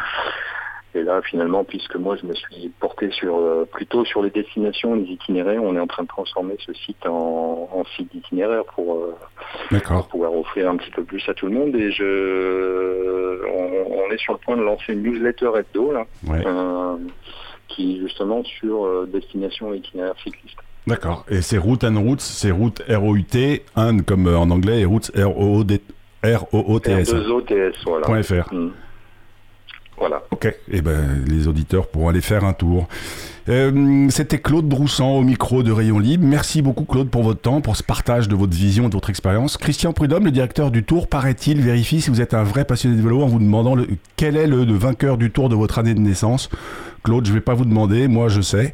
Et 0.94 1.02
là, 1.02 1.22
finalement, 1.22 1.64
puisque 1.64 1.96
moi, 1.96 2.16
je 2.20 2.26
me 2.26 2.34
suis 2.34 2.68
porté 2.78 3.10
sur 3.10 3.36
euh, 3.36 3.66
plutôt 3.70 4.04
sur 4.04 4.22
les 4.22 4.28
destinations, 4.28 4.94
les 4.94 5.04
itinéraires, 5.04 5.62
on 5.62 5.74
est 5.74 5.80
en 5.80 5.86
train 5.86 6.02
de 6.02 6.08
transformer 6.08 6.56
ce 6.66 6.74
site 6.74 7.06
en, 7.06 7.82
site 7.96 8.12
d'itinéraire 8.12 8.64
pour, 8.74 8.96
euh, 8.96 9.78
pouvoir 10.10 10.34
offrir 10.34 10.70
un 10.70 10.76
petit 10.76 10.90
peu 10.90 11.02
plus 11.02 11.26
à 11.28 11.34
tout 11.34 11.46
le 11.46 11.52
monde. 11.52 11.74
Et 11.74 11.90
je, 11.92 13.42
on, 13.46 14.12
est 14.12 14.18
sur 14.18 14.34
le 14.34 14.38
point 14.38 14.56
de 14.56 14.62
lancer 14.62 14.92
une 14.92 15.02
newsletter 15.02 15.50
hebdo 15.56 15.92
là, 15.92 16.04
euh, 16.28 16.96
qui 17.68 17.96
est 17.96 18.00
justement 18.00 18.44
sur 18.44 19.06
destination 19.06 19.72
et 19.72 19.78
itinéraire 19.78 20.14
cycliste. 20.22 20.58
D'accord. 20.86 21.24
Et 21.30 21.40
c'est 21.40 21.58
Route 21.58 21.84
and 21.84 21.98
Routes, 21.98 22.20
c'est 22.20 22.50
route 22.50 22.82
R-O-U-T, 22.88 23.64
un 23.76 23.98
comme 24.00 24.26
en 24.26 24.50
anglais, 24.50 24.80
et 24.80 24.84
Routes 24.84 25.10
R-O-O-T-S. 25.16 25.80
R-O-O-T-S, 26.24 27.76
voilà. 27.86 28.22
.fr. 28.22 28.52
Voilà. 30.02 30.20
Ok, 30.32 30.46
et 30.46 30.56
eh 30.72 30.80
ben 30.80 31.22
les 31.28 31.46
auditeurs 31.46 31.86
pourront 31.86 32.08
aller 32.08 32.20
faire 32.20 32.44
un 32.44 32.54
tour. 32.54 32.88
Euh, 33.48 34.08
c'était 34.10 34.38
Claude 34.38 34.64
Broussan 34.64 35.16
au 35.16 35.22
micro 35.22 35.62
de 35.62 35.70
Rayon 35.70 36.00
Libre. 36.00 36.24
Merci 36.26 36.60
beaucoup 36.60 36.84
Claude 36.84 37.08
pour 37.08 37.22
votre 37.22 37.40
temps, 37.40 37.60
pour 37.60 37.76
ce 37.76 37.84
partage 37.84 38.26
de 38.26 38.34
votre 38.34 38.52
vision 38.52 38.86
et 38.86 38.88
de 38.88 38.94
votre 38.94 39.10
expérience. 39.10 39.56
Christian 39.56 39.92
Prudhomme, 39.92 40.24
le 40.24 40.32
directeur 40.32 40.72
du 40.72 40.82
Tour, 40.82 41.06
paraît-il, 41.06 41.60
vérifie 41.60 42.00
si 42.00 42.10
vous 42.10 42.20
êtes 42.20 42.34
un 42.34 42.42
vrai 42.42 42.64
passionné 42.64 42.96
de 42.96 43.00
vélo 43.00 43.22
en 43.22 43.26
vous 43.26 43.38
demandant 43.38 43.76
quel 44.16 44.36
est 44.36 44.48
le, 44.48 44.64
vainqueur 44.74 45.18
du 45.18 45.30
Tour 45.30 45.48
de 45.48 45.54
votre 45.54 45.78
année 45.78 45.94
de 45.94 46.00
naissance. 46.00 46.50
Claude, 47.04 47.24
je 47.24 47.30
ne 47.30 47.36
vais 47.36 47.40
pas 47.40 47.54
vous 47.54 47.64
demander, 47.64 48.08
moi 48.08 48.26
je 48.26 48.40
sais. 48.40 48.72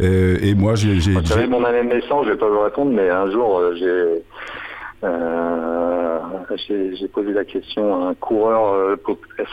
Euh, 0.00 0.38
et 0.40 0.54
moi 0.54 0.74
j'ai... 0.74 0.94
Vous 0.94 1.26
savez 1.26 1.48
mon 1.48 1.62
année 1.66 1.82
de 1.86 1.94
naissance, 1.94 2.24
je 2.24 2.30
ne 2.30 2.34
vais 2.34 2.40
pas 2.40 2.48
vous 2.48 2.62
répondre, 2.62 2.92
mais 2.92 3.10
un 3.10 3.30
jour 3.30 3.58
euh, 3.58 3.74
j'ai 3.78 4.22
euh, 5.04 6.18
j'ai 6.56 7.08
posé 7.08 7.32
la 7.32 7.44
question 7.44 8.04
à 8.04 8.08
un 8.10 8.14
coureur 8.14 8.74
euh, 8.74 8.96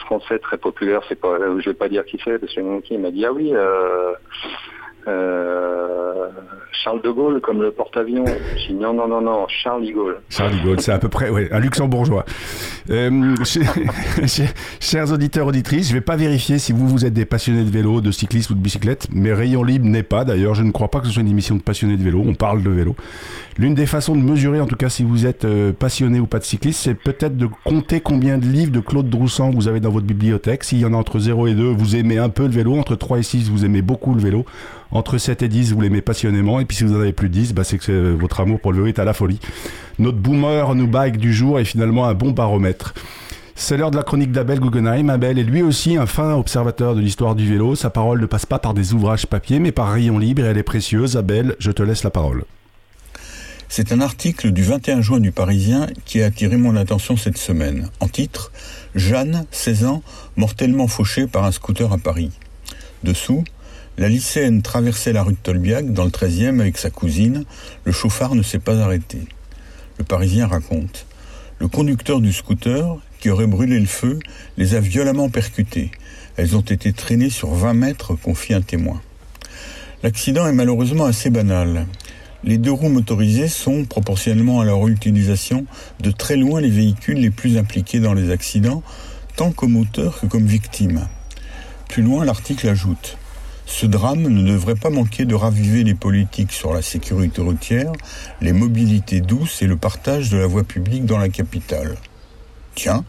français 0.05 0.39
très 0.39 0.57
populaire, 0.57 1.01
c'est 1.07 1.19
pas, 1.19 1.37
je 1.59 1.69
vais 1.69 1.75
pas 1.75 1.89
dire 1.89 2.05
qui 2.05 2.19
c'est, 2.23 2.37
parce 2.39 2.53
que 2.53 2.81
qui 2.81 2.97
m'a 2.97 3.11
dit 3.11 3.25
ah 3.25 3.33
oui, 3.33 3.51
euh, 3.53 4.13
euh, 5.07 5.58
Charles 6.83 7.01
de 7.01 7.09
Gaulle 7.09 7.41
comme 7.41 7.61
le 7.61 7.71
porte-avions. 7.71 8.25
Non, 8.71 8.93
non, 8.93 9.07
non, 9.07 9.21
non, 9.21 9.47
Charles 9.47 9.85
de 9.85 9.91
Gaulle. 9.91 10.21
Charles 10.29 10.57
de 10.57 10.63
Gaulle, 10.63 10.79
c'est 10.79 10.91
à 10.91 10.99
peu 10.99 11.09
près 11.09 11.29
ouais, 11.29 11.49
un 11.51 11.59
luxembourgeois. 11.59 12.25
Euh, 12.89 13.35
chers 14.79 15.11
auditeurs, 15.11 15.47
auditrices, 15.47 15.87
je 15.87 15.93
ne 15.93 15.99
vais 15.99 16.05
pas 16.05 16.15
vérifier 16.15 16.57
si 16.57 16.71
vous, 16.71 16.87
vous 16.87 17.05
êtes 17.05 17.13
des 17.13 17.25
passionnés 17.25 17.63
de 17.63 17.69
vélo, 17.69 18.01
de 18.01 18.11
cyclisme 18.11 18.53
ou 18.53 18.55
de 18.55 18.61
bicyclette, 18.61 19.07
mais 19.11 19.33
Rayon 19.33 19.63
Libre 19.63 19.85
n'est 19.85 20.03
pas. 20.03 20.23
D'ailleurs, 20.23 20.55
je 20.55 20.63
ne 20.63 20.71
crois 20.71 20.89
pas 20.89 20.99
que 21.01 21.07
ce 21.07 21.13
soit 21.13 21.21
une 21.21 21.29
émission 21.29 21.55
de 21.55 21.61
passionnés 21.61 21.97
de 21.97 22.03
vélo. 22.03 22.23
On 22.25 22.33
parle 22.33 22.63
de 22.63 22.69
vélo. 22.69 22.95
L'une 23.57 23.75
des 23.75 23.85
façons 23.85 24.15
de 24.15 24.21
mesurer, 24.21 24.61
en 24.61 24.67
tout 24.67 24.77
cas, 24.77 24.87
si 24.87 25.03
vous 25.03 25.25
êtes 25.25 25.43
euh, 25.43 25.73
passionné 25.73 26.21
ou 26.21 26.27
pas 26.27 26.39
de 26.39 26.45
cycliste, 26.45 26.79
c'est 26.79 26.95
peut-être 26.95 27.35
de 27.35 27.49
compter 27.65 27.99
combien 27.99 28.37
de 28.37 28.45
livres 28.45 28.71
de 28.71 28.79
Claude 28.79 29.09
Droussan 29.09 29.51
vous 29.51 29.67
avez 29.67 29.81
dans 29.81 29.91
votre 29.91 30.05
bibliothèque. 30.05 30.63
S'il 30.63 30.79
y 30.79 30.85
en 30.85 30.93
a 30.93 30.97
entre 30.97 31.19
0 31.19 31.47
et 31.47 31.55
2, 31.55 31.63
vous 31.63 31.97
aimez 31.97 32.19
un 32.19 32.29
peu 32.29 32.43
le 32.43 32.51
vélo. 32.51 32.77
Entre 32.77 32.95
3 32.95 33.19
et 33.19 33.23
6, 33.23 33.49
vous 33.49 33.65
aimez 33.65 33.81
beaucoup 33.81 34.13
le 34.15 34.21
vélo. 34.21 34.45
Entre 34.91 35.17
7 35.17 35.43
et 35.43 35.47
10, 35.47 35.73
vous 35.73 35.81
l'aimez 35.81 36.01
passionnément. 36.01 36.59
Et 36.59 36.65
puis 36.65 36.77
si 36.77 36.83
vous 36.83 36.95
en 36.95 36.99
avez 37.01 37.13
plus 37.13 37.29
de 37.29 37.33
10, 37.33 37.53
bah, 37.53 37.63
c'est 37.63 37.77
que 37.77 38.13
votre 38.13 38.39
amour 38.39 38.59
pour 38.59 38.71
le 38.71 38.77
vélo 38.77 38.87
est 38.87 38.99
à 38.99 39.05
la 39.05 39.13
folie. 39.13 39.39
Notre 39.99 40.17
boomer, 40.17 40.73
nous 40.75 40.87
bike 40.87 41.17
du 41.17 41.33
jour 41.33 41.59
est 41.59 41.65
finalement 41.65 42.07
un 42.07 42.13
bon 42.13 42.31
baromètre. 42.31 42.93
C'est 43.55 43.75
l'heure 43.75 43.91
de 43.91 43.97
la 43.97 44.03
chronique 44.03 44.31
d'Abel 44.31 44.59
Guggenheim. 44.59 45.09
Abel 45.09 45.37
est 45.37 45.43
lui 45.43 45.61
aussi 45.61 45.97
un 45.97 46.05
fin 46.05 46.33
observateur 46.33 46.95
de 46.95 47.01
l'histoire 47.01 47.35
du 47.35 47.45
vélo. 47.45 47.75
Sa 47.75 47.89
parole 47.89 48.21
ne 48.21 48.25
passe 48.25 48.45
pas 48.45 48.57
par 48.57 48.73
des 48.73 48.93
ouvrages 48.93 49.27
papier, 49.27 49.59
mais 49.59 49.73
par 49.73 49.91
rayon 49.91 50.17
libre 50.17 50.43
et 50.43 50.45
elle 50.45 50.57
est 50.57 50.63
précieuse. 50.63 51.17
Abel, 51.17 51.55
je 51.59 51.71
te 51.71 51.83
laisse 51.83 52.03
la 52.03 52.09
parole. 52.09 52.45
C'est 53.67 53.91
un 53.91 54.01
article 54.01 54.51
du 54.51 54.63
21 54.63 55.01
juin 55.01 55.19
du 55.19 55.31
Parisien 55.31 55.87
qui 56.05 56.23
a 56.23 56.27
attiré 56.27 56.55
mon 56.57 56.75
attention 56.75 57.17
cette 57.17 57.37
semaine. 57.37 57.89
En 57.99 58.07
titre, 58.07 58.51
Jeanne, 58.95 59.45
16 59.51 59.85
ans, 59.85 60.03
mortellement 60.37 60.87
fauchée 60.87 61.27
par 61.27 61.43
un 61.43 61.51
scooter 61.51 61.91
à 61.91 61.97
Paris. 61.97 62.31
Dessous, 63.03 63.43
la 63.99 64.07
lycéenne 64.07 64.61
traversait 64.61 65.11
la 65.11 65.23
rue 65.23 65.33
de 65.33 65.37
Tolbiac 65.43 65.91
dans 65.91 66.05
le 66.05 66.09
13e 66.09 66.61
avec 66.61 66.77
sa 66.77 66.89
cousine. 66.89 67.43
Le 67.83 67.91
chauffard 67.91 68.33
ne 68.33 68.41
s'est 68.41 68.57
pas 68.57 68.79
arrêté. 68.79 69.17
Le 69.97 70.05
Parisien 70.05 70.47
raconte. 70.47 71.05
Le 71.59 71.67
conducteur 71.67 72.21
du 72.21 72.31
scooter, 72.31 72.95
qui 73.19 73.29
aurait 73.29 73.45
brûlé 73.45 73.77
le 73.77 73.85
feu, 73.85 74.19
les 74.55 74.75
a 74.75 74.79
violemment 74.79 75.27
percutées. 75.29 75.91
Elles 76.37 76.55
ont 76.55 76.61
été 76.61 76.93
traînées 76.93 77.29
sur 77.29 77.49
20 77.49 77.73
mètres, 77.73 78.15
confie 78.15 78.53
un 78.53 78.61
témoin. 78.61 79.01
L'accident 80.01 80.47
est 80.47 80.53
malheureusement 80.53 81.03
assez 81.03 81.29
banal. 81.29 81.85
Les 82.45 82.57
deux 82.57 82.71
roues 82.71 82.87
motorisées 82.87 83.49
sont, 83.49 83.83
proportionnellement 83.83 84.61
à 84.61 84.65
leur 84.65 84.87
utilisation, 84.87 85.65
de 85.99 86.11
très 86.11 86.37
loin 86.37 86.61
les 86.61 86.69
véhicules 86.69 87.19
les 87.19 87.31
plus 87.31 87.57
impliqués 87.57 87.99
dans 87.99 88.13
les 88.13 88.31
accidents, 88.31 88.81
tant 89.35 89.51
comme 89.51 89.75
auteurs 89.75 90.21
que 90.21 90.25
comme 90.25 90.45
victimes. 90.45 91.05
Plus 91.89 92.01
loin, 92.01 92.23
l'article 92.23 92.69
ajoute 92.69 93.18
ce 93.69 93.85
drame 93.85 94.27
ne 94.27 94.51
devrait 94.51 94.73
pas 94.73 94.89
manquer 94.89 95.25
de 95.25 95.35
raviver 95.35 95.83
les 95.83 95.93
politiques 95.93 96.51
sur 96.51 96.73
la 96.73 96.81
sécurité 96.81 97.39
routière, 97.39 97.93
les 98.41 98.51
mobilités 98.51 99.21
douces 99.21 99.61
et 99.61 99.67
le 99.67 99.77
partage 99.77 100.31
de 100.31 100.37
la 100.37 100.47
voie 100.47 100.63
publique 100.63 101.05
dans 101.05 101.19
la 101.19 101.29
capitale. 101.29 101.95
Tiens, 102.73 103.05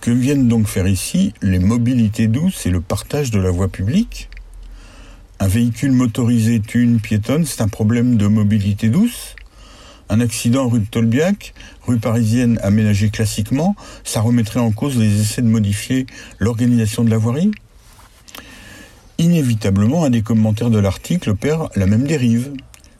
que 0.00 0.10
viennent 0.10 0.48
donc 0.48 0.66
faire 0.66 0.88
ici 0.88 1.32
les 1.42 1.60
mobilités 1.60 2.26
douces 2.26 2.66
et 2.66 2.70
le 2.70 2.80
partage 2.80 3.30
de 3.30 3.38
la 3.38 3.50
voie 3.50 3.68
publique? 3.68 4.28
Un 5.38 5.46
véhicule 5.46 5.92
motorisé 5.92 6.60
tue 6.60 6.82
une 6.82 7.00
piétonne, 7.00 7.46
c'est 7.46 7.62
un 7.62 7.68
problème 7.68 8.16
de 8.16 8.26
mobilité 8.26 8.88
douce? 8.88 9.36
Un 10.08 10.20
accident 10.20 10.68
rue 10.68 10.80
de 10.80 10.86
Tolbiac, 10.86 11.54
rue 11.86 11.98
parisienne 11.98 12.58
aménagée 12.64 13.10
classiquement, 13.10 13.76
ça 14.02 14.22
remettrait 14.22 14.60
en 14.60 14.72
cause 14.72 14.98
les 14.98 15.20
essais 15.20 15.42
de 15.42 15.46
modifier 15.46 16.06
l'organisation 16.40 17.04
de 17.04 17.10
la 17.10 17.18
voirie? 17.18 17.52
Inévitablement, 19.20 20.04
un 20.04 20.10
des 20.10 20.22
commentaires 20.22 20.70
de 20.70 20.78
l'article 20.78 21.34
perd 21.34 21.70
la 21.74 21.86
même 21.86 22.06
dérive. 22.06 22.52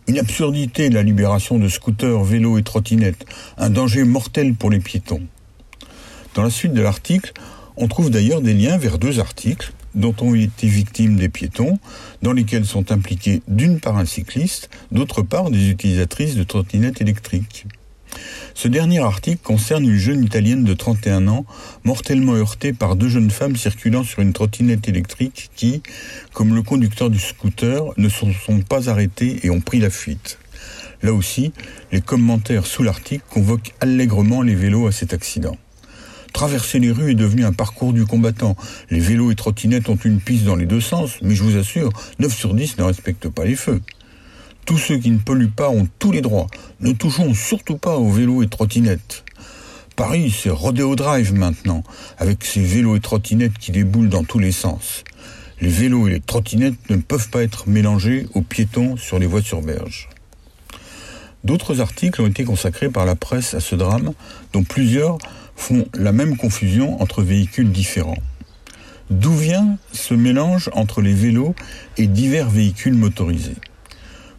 Une 0.08 0.18
absurdité, 0.18 0.90
la 0.90 1.04
libération 1.04 1.58
de 1.58 1.68
scooters, 1.68 2.24
vélos 2.24 2.58
et 2.58 2.64
trottinettes, 2.64 3.24
un 3.56 3.70
danger 3.70 4.02
mortel 4.02 4.54
pour 4.54 4.68
les 4.68 4.80
piétons. 4.80 5.22
Dans 6.34 6.42
la 6.42 6.50
suite 6.50 6.72
de 6.72 6.82
l'article, 6.82 7.32
on 7.76 7.86
trouve 7.86 8.10
d'ailleurs 8.10 8.40
des 8.40 8.52
liens 8.52 8.78
vers 8.78 8.98
deux 8.98 9.20
articles 9.20 9.72
dont 9.94 10.14
ont 10.20 10.34
été 10.34 10.66
victimes 10.66 11.14
des 11.14 11.28
piétons, 11.28 11.78
dans 12.22 12.32
lesquels 12.32 12.66
sont 12.66 12.90
impliqués 12.90 13.42
d'une 13.46 13.78
part 13.78 13.96
un 13.96 14.04
cycliste, 14.04 14.70
d'autre 14.90 15.22
part 15.22 15.52
des 15.52 15.70
utilisatrices 15.70 16.34
de 16.34 16.42
trottinettes 16.42 17.00
électriques. 17.00 17.66
Ce 18.54 18.68
dernier 18.68 18.98
article 18.98 19.40
concerne 19.42 19.84
une 19.84 19.96
jeune 19.96 20.24
Italienne 20.24 20.64
de 20.64 20.74
31 20.74 21.28
ans, 21.28 21.46
mortellement 21.84 22.34
heurtée 22.34 22.72
par 22.72 22.96
deux 22.96 23.08
jeunes 23.08 23.30
femmes 23.30 23.56
circulant 23.56 24.04
sur 24.04 24.20
une 24.20 24.32
trottinette 24.32 24.88
électrique 24.88 25.50
qui, 25.54 25.82
comme 26.32 26.54
le 26.54 26.62
conducteur 26.62 27.10
du 27.10 27.18
scooter, 27.18 27.82
ne 27.96 28.08
se 28.08 28.24
sont 28.32 28.60
pas 28.62 28.90
arrêtés 28.90 29.40
et 29.44 29.50
ont 29.50 29.60
pris 29.60 29.78
la 29.78 29.90
fuite. 29.90 30.38
Là 31.02 31.12
aussi, 31.12 31.52
les 31.92 32.00
commentaires 32.00 32.66
sous 32.66 32.82
l'article 32.82 33.24
convoquent 33.30 33.74
allègrement 33.80 34.42
les 34.42 34.54
vélos 34.54 34.86
à 34.88 34.92
cet 34.92 35.12
accident. 35.12 35.56
Traverser 36.32 36.78
les 36.78 36.90
rues 36.90 37.12
est 37.12 37.16
devenu 37.16 37.44
un 37.44 37.52
parcours 37.52 37.92
du 37.92 38.04
combattant. 38.04 38.56
Les 38.90 39.00
vélos 39.00 39.30
et 39.30 39.34
trottinettes 39.34 39.88
ont 39.88 39.96
une 39.96 40.20
piste 40.20 40.44
dans 40.44 40.56
les 40.56 40.66
deux 40.66 40.80
sens, 40.80 41.18
mais 41.22 41.34
je 41.34 41.42
vous 41.42 41.56
assure, 41.56 41.90
9 42.18 42.34
sur 42.34 42.54
10 42.54 42.78
ne 42.78 42.82
respectent 42.84 43.28
pas 43.28 43.44
les 43.44 43.56
feux. 43.56 43.80
Tous 44.68 44.76
ceux 44.76 44.98
qui 44.98 45.10
ne 45.10 45.18
polluent 45.18 45.48
pas 45.48 45.70
ont 45.70 45.88
tous 45.98 46.12
les 46.12 46.20
droits. 46.20 46.46
Ne 46.80 46.92
touchons 46.92 47.32
surtout 47.32 47.78
pas 47.78 47.96
aux 47.96 48.10
vélos 48.10 48.42
et 48.42 48.48
trottinettes. 48.48 49.24
Paris, 49.96 50.30
c'est 50.30 50.50
Rodeo 50.50 50.94
Drive 50.94 51.32
maintenant, 51.32 51.82
avec 52.18 52.44
ces 52.44 52.62
vélos 52.62 52.94
et 52.94 53.00
trottinettes 53.00 53.56
qui 53.56 53.72
déboulent 53.72 54.10
dans 54.10 54.24
tous 54.24 54.38
les 54.38 54.52
sens. 54.52 55.04
Les 55.62 55.70
vélos 55.70 56.06
et 56.08 56.10
les 56.10 56.20
trottinettes 56.20 56.90
ne 56.90 56.96
peuvent 56.96 57.30
pas 57.30 57.42
être 57.42 57.66
mélangés 57.66 58.26
aux 58.34 58.42
piétons 58.42 58.98
sur 58.98 59.18
les 59.18 59.24
voies 59.24 59.40
sur 59.40 59.62
berge. 59.62 60.10
D'autres 61.44 61.80
articles 61.80 62.20
ont 62.20 62.26
été 62.26 62.44
consacrés 62.44 62.90
par 62.90 63.06
la 63.06 63.16
presse 63.16 63.54
à 63.54 63.60
ce 63.60 63.74
drame, 63.74 64.12
dont 64.52 64.64
plusieurs 64.64 65.16
font 65.56 65.86
la 65.94 66.12
même 66.12 66.36
confusion 66.36 67.00
entre 67.00 67.22
véhicules 67.22 67.72
différents. 67.72 68.22
D'où 69.08 69.32
vient 69.32 69.78
ce 69.92 70.12
mélange 70.12 70.68
entre 70.74 71.00
les 71.00 71.14
vélos 71.14 71.54
et 71.96 72.06
divers 72.06 72.50
véhicules 72.50 72.92
motorisés? 72.92 73.56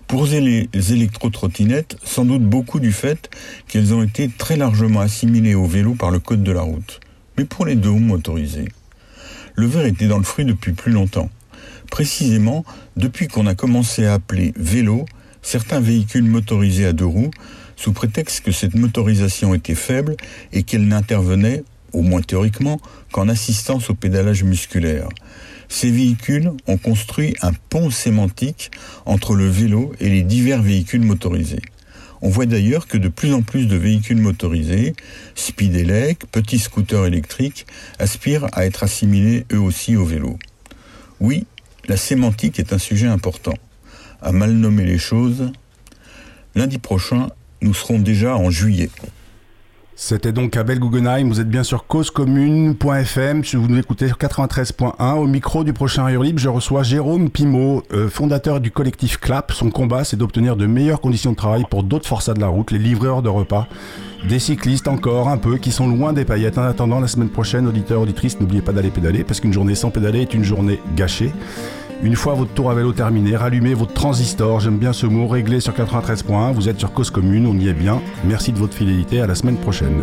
Pour 0.10 0.26
les 0.26 0.68
électro-trottinettes, 0.74 1.96
sans 2.04 2.26
doute 2.26 2.42
beaucoup 2.42 2.80
du 2.80 2.92
fait 2.92 3.30
qu'elles 3.68 3.94
ont 3.94 4.02
été 4.02 4.28
très 4.28 4.58
largement 4.58 5.02
assimilées 5.02 5.54
au 5.54 5.66
vélo 5.66 5.94
par 5.94 6.10
le 6.10 6.18
code 6.18 6.42
de 6.42 6.52
la 6.52 6.62
route. 6.62 7.00
Mais 7.38 7.46
pour 7.46 7.64
les 7.64 7.76
deux 7.76 7.92
roues 7.92 8.00
motorisées, 8.00 8.70
le 9.54 9.68
verre 9.68 9.86
était 9.86 10.08
dans 10.08 10.18
le 10.18 10.24
fruit 10.24 10.46
depuis 10.46 10.74
plus 10.74 10.92
longtemps. 10.92 11.30
Précisément, 11.92 12.66
depuis 12.98 13.28
qu'on 13.28 13.46
a 13.46 13.54
commencé 13.54 14.08
à 14.08 14.16
appeler 14.16 14.52
vélo 14.58 15.06
certains 15.44 15.80
véhicules 15.80 16.24
motorisés 16.24 16.88
à 16.88 16.94
deux 16.94 17.06
roues, 17.06 17.32
sous 17.76 17.94
prétexte 17.94 18.44
que 18.44 18.52
cette 18.52 18.74
motorisation 18.74 19.54
était 19.54 19.76
faible 19.76 20.16
et 20.54 20.64
qu'elle 20.64 20.88
n'intervenait, 20.88 21.64
au 21.94 22.02
moins 22.02 22.22
théoriquement, 22.22 22.82
qu'en 23.12 23.30
assistance 23.30 23.92
au 23.92 23.94
pédalage 23.94 24.44
musculaire. 24.44 25.08
Ces 25.70 25.92
véhicules 25.92 26.52
ont 26.68 26.78
construit 26.78 27.36
un 27.42 27.54
pont 27.54 27.92
sémantique 27.92 28.72
entre 29.06 29.36
le 29.36 29.48
vélo 29.48 29.94
et 30.00 30.10
les 30.10 30.24
divers 30.24 30.62
véhicules 30.62 31.04
motorisés. 31.04 31.62
On 32.22 32.30
voit 32.30 32.48
d'ailleurs 32.48 32.88
que 32.88 32.98
de 32.98 33.08
plus 33.08 33.34
en 33.34 33.44
plus 33.44 33.68
de 33.68 33.78
véhicules 33.78 34.18
motorisés, 34.18 34.94
speedelec, 35.36 36.26
petits 36.32 36.60
scooters 36.60 37.06
électriques, 37.06 37.66
aspirent 37.98 38.48
à 38.52 38.66
être 38.66 38.84
assimilés 38.84 39.46
eux 39.54 39.60
aussi 39.60 39.96
au 39.96 40.04
vélo. 40.04 40.38
Oui, 41.22 41.46
la 41.88 41.96
sémantique 41.96 42.60
est 42.60 42.74
un 42.74 42.78
sujet 42.78 43.08
important. 43.08 43.54
À 44.22 44.34
mal 44.34 44.52
nommer 44.52 44.86
les 44.86 44.98
choses, 44.98 45.52
lundi 46.56 46.78
prochain, 46.78 47.30
nous 47.62 47.74
serons 47.74 48.00
déjà 48.00 48.36
en 48.36 48.50
juillet. 48.50 48.90
C'était 50.02 50.32
donc 50.32 50.56
Abel 50.56 50.80
Guggenheim, 50.80 51.28
vous 51.28 51.42
êtes 51.42 51.50
bien 51.50 51.62
sur 51.62 51.86
causecommune.fm, 51.86 53.42
vous 53.56 53.68
nous 53.68 53.78
écoutez 53.78 54.08
sur 54.08 54.18
93.1. 54.18 55.16
Au 55.16 55.28
micro 55.28 55.66
du 55.66 55.74
prochain 55.74 56.06
Rire 56.06 56.22
Libre, 56.22 56.40
je 56.40 56.48
reçois 56.48 56.84
Jérôme 56.84 57.30
Pimot, 57.30 57.84
euh, 57.92 58.08
fondateur 58.08 58.62
du 58.62 58.72
collectif 58.72 59.20
CLAP. 59.20 59.52
Son 59.52 59.70
combat, 59.70 60.06
c'est 60.06 60.16
d'obtenir 60.16 60.56
de 60.56 60.68
meilleures 60.68 61.02
conditions 61.02 61.32
de 61.32 61.36
travail 61.36 61.66
pour 61.70 61.84
d'autres 61.84 62.08
forçats 62.08 62.34
de 62.34 62.40
la 62.40 62.48
route, 62.48 62.72
les 62.72 62.80
livreurs 62.80 63.22
de 63.22 63.28
repas, 63.28 63.68
des 64.30 64.40
cyclistes 64.40 64.88
encore 64.88 65.28
un 65.28 65.38
peu, 65.38 65.58
qui 65.58 65.74
sont 65.74 65.90
loin 65.90 66.14
des 66.14 66.24
paillettes. 66.24 66.58
En 66.58 66.64
attendant, 66.64 67.02
la 67.02 67.10
semaine 67.10 67.30
prochaine, 67.30 67.68
auditeurs, 67.68 68.00
auditrices, 68.00 68.40
n'oubliez 68.40 68.62
pas 68.62 68.72
d'aller 68.72 68.92
pédaler, 68.92 69.26
parce 69.26 69.42
qu'une 69.42 69.54
journée 69.54 69.76
sans 69.76 69.92
pédaler 69.92 70.22
est 70.22 70.34
une 70.34 70.46
journée 70.46 70.80
gâchée. 70.96 71.34
Une 72.02 72.16
fois 72.16 72.34
votre 72.34 72.54
tour 72.54 72.72
à 72.72 72.76
vélo 72.76 72.94
terminé, 72.94 73.36
rallumez 73.36 73.74
votre 73.74 73.94
transistor, 73.94 74.62
j'aime 74.62 74.78
bien 74.78 74.94
ce 74.94 75.06
mot, 75.06 75.28
réglé 75.28 75.60
sur 75.60 75.74
93.1, 75.74 76.54
vous 76.54 76.70
êtes 76.70 76.80
sur 76.80 76.94
Cause 76.94 77.10
Commune, 77.10 77.46
on 77.46 77.58
y 77.60 77.68
est 77.68 77.74
bien. 77.74 78.02
Merci 78.24 78.54
de 78.54 78.58
votre 78.58 78.74
fidélité, 78.74 79.20
à 79.20 79.28
la 79.28 79.36
semaine 79.36 79.58
prochaine. 79.58 80.02